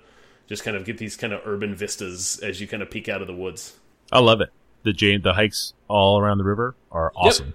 just 0.48 0.64
kind 0.64 0.76
of 0.76 0.86
get 0.86 0.98
these 0.98 1.16
kind 1.16 1.34
of 1.34 1.42
urban 1.46 1.76
vistas 1.76 2.40
as 2.40 2.60
you 2.60 2.68
kind 2.68 2.84
of 2.84 2.90
peek 2.90 3.10
out 3.10 3.22
of 3.22 3.28
the 3.28 3.36
woods. 3.36 3.78
I 4.12 4.20
love 4.20 4.42
it. 4.42 4.50
The 4.84 4.94
Jane, 4.94 5.22
the 5.22 5.34
hikes 5.34 5.74
all 5.88 6.20
around 6.20 6.38
the 6.38 6.44
river 6.46 6.76
are 6.92 7.12
awesome. 7.16 7.54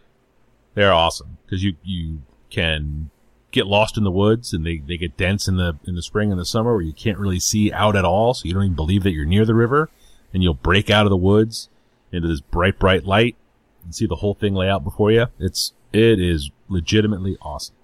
They're 0.75 0.93
awesome 0.93 1.39
because 1.45 1.63
you 1.63 1.77
you 1.83 2.23
can 2.51 3.11
get 3.53 3.67
lost 3.67 3.97
in 3.97 4.03
the 4.03 4.11
woods 4.11 4.53
and 4.53 4.67
they, 4.67 4.79
they 4.79 4.97
get 4.97 5.17
dense 5.17 5.47
in 5.47 5.57
the 5.57 5.79
in 5.87 5.95
the 5.95 6.03
spring 6.03 6.31
and 6.33 6.41
the 6.41 6.45
summer 6.45 6.73
where 6.73 6.83
you 6.83 6.93
can't 6.93 7.19
really 7.19 7.39
see 7.39 7.73
out 7.73 7.95
at 7.95 8.05
all, 8.05 8.35
so 8.35 8.47
you 8.49 8.55
don't 8.55 8.65
even 8.65 8.75
believe 8.77 9.03
that 9.05 9.13
you're 9.13 9.25
near 9.25 9.45
the 9.45 9.55
river, 9.55 9.89
and 10.35 10.43
you'll 10.43 10.55
break 10.55 10.91
out 10.91 11.07
of 11.07 11.11
the 11.11 11.17
woods 11.17 11.69
into 12.11 12.27
this 12.29 12.41
bright 12.41 12.79
bright 12.79 13.05
light 13.05 13.37
and 13.85 13.95
see 13.95 14.07
the 14.07 14.17
whole 14.17 14.35
thing 14.35 14.55
lay 14.55 14.69
out 14.69 14.83
before 14.83 15.11
you. 15.13 15.27
It's 15.39 15.73
it 15.93 16.19
is 16.21 16.51
legitimately 16.69 17.37
awesome. 17.43 17.75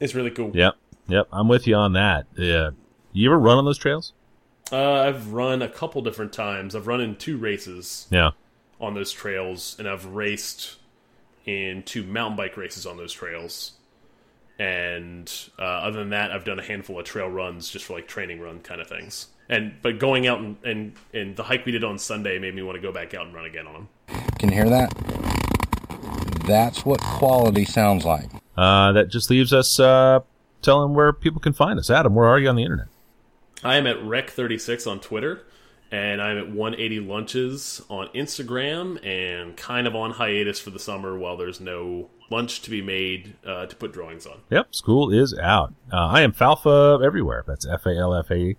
It's 0.00 0.14
really 0.14 0.30
cool. 0.30 0.50
Yep, 0.54 0.74
yep, 1.08 1.28
I'm 1.32 1.48
with 1.48 1.66
you 1.66 1.76
on 1.76 1.92
that. 1.94 2.26
Yeah, 2.36 2.70
you 3.12 3.30
ever 3.30 3.38
run 3.38 3.56
on 3.58 3.64
those 3.64 3.78
trails? 3.78 4.12
Uh, 4.72 4.92
I've 5.02 5.32
run 5.32 5.62
a 5.62 5.68
couple 5.68 6.02
different 6.02 6.32
times. 6.32 6.74
I've 6.74 6.86
run 6.86 7.00
in 7.00 7.16
two 7.16 7.36
races 7.36 8.08
Yeah. 8.10 8.30
on 8.80 8.94
those 8.94 9.12
trails, 9.12 9.76
and 9.78 9.86
I've 9.88 10.06
raced 10.06 10.76
in 11.46 11.82
two 11.82 12.02
mountain 12.02 12.36
bike 12.36 12.56
races 12.56 12.86
on 12.86 12.96
those 12.96 13.12
trails. 13.12 13.72
And 14.58 15.30
uh, 15.58 15.62
other 15.62 15.98
than 15.98 16.10
that, 16.10 16.30
I've 16.30 16.44
done 16.44 16.58
a 16.58 16.62
handful 16.62 16.98
of 16.98 17.04
trail 17.04 17.28
runs 17.28 17.68
just 17.68 17.84
for 17.84 17.94
like 17.94 18.06
training 18.06 18.40
run 18.40 18.60
kind 18.60 18.80
of 18.80 18.86
things. 18.86 19.28
And 19.48 19.74
but 19.82 19.98
going 19.98 20.26
out 20.26 20.38
and 20.38 20.56
and, 20.64 20.92
and 21.12 21.36
the 21.36 21.42
hike 21.42 21.66
we 21.66 21.72
did 21.72 21.84
on 21.84 21.98
Sunday 21.98 22.38
made 22.38 22.54
me 22.54 22.62
want 22.62 22.76
to 22.76 22.82
go 22.82 22.92
back 22.92 23.14
out 23.14 23.26
and 23.26 23.34
run 23.34 23.44
again 23.44 23.66
on 23.66 23.72
them. 23.74 23.88
Can 24.38 24.50
you 24.50 24.54
hear 24.54 24.70
that? 24.70 24.92
That's 26.46 26.84
what 26.84 27.00
quality 27.00 27.64
sounds 27.64 28.04
like. 28.04 28.28
Uh, 28.56 28.92
that 28.92 29.08
just 29.08 29.30
leaves 29.30 29.52
us 29.52 29.80
uh, 29.80 30.20
telling 30.62 30.94
where 30.94 31.12
people 31.12 31.40
can 31.40 31.52
find 31.52 31.78
us. 31.78 31.90
Adam, 31.90 32.14
where 32.14 32.28
are 32.28 32.38
you 32.38 32.48
on 32.48 32.56
the 32.56 32.62
internet? 32.62 32.86
I 33.64 33.76
am 33.76 33.86
at 33.86 33.96
Rec36 33.96 34.86
on 34.86 35.00
Twitter, 35.00 35.42
and 35.94 36.20
I'm 36.20 36.38
at 36.38 36.48
180 36.48 37.00
Lunches 37.00 37.80
on 37.88 38.08
Instagram, 38.08 39.04
and 39.06 39.56
kind 39.56 39.86
of 39.86 39.94
on 39.94 40.10
hiatus 40.10 40.58
for 40.58 40.70
the 40.70 40.80
summer 40.80 41.16
while 41.16 41.36
there's 41.36 41.60
no 41.60 42.10
lunch 42.30 42.62
to 42.62 42.70
be 42.70 42.82
made 42.82 43.36
uh, 43.46 43.66
to 43.66 43.76
put 43.76 43.92
drawings 43.92 44.26
on. 44.26 44.40
Yep, 44.50 44.74
school 44.74 45.12
is 45.12 45.38
out. 45.38 45.72
Uh, 45.92 46.06
I 46.06 46.22
am 46.22 46.32
Falfa 46.32 47.04
everywhere. 47.04 47.44
That's 47.46 47.66
F 47.66 47.86
A 47.86 47.96
L 47.96 48.12
F 48.12 48.30
A. 48.32 48.56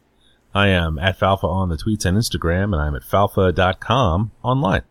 I 0.53 0.69
am 0.69 0.97
at 0.97 1.19
Falfa 1.19 1.43
on 1.43 1.67
the 1.67 1.75
tweets 1.75 2.05
and 2.05 2.17
Instagram, 2.17 2.71
and 2.71 2.75
I'm 2.75 2.95
at 2.95 3.01
falfa.com 3.01 4.31
online. 4.41 4.83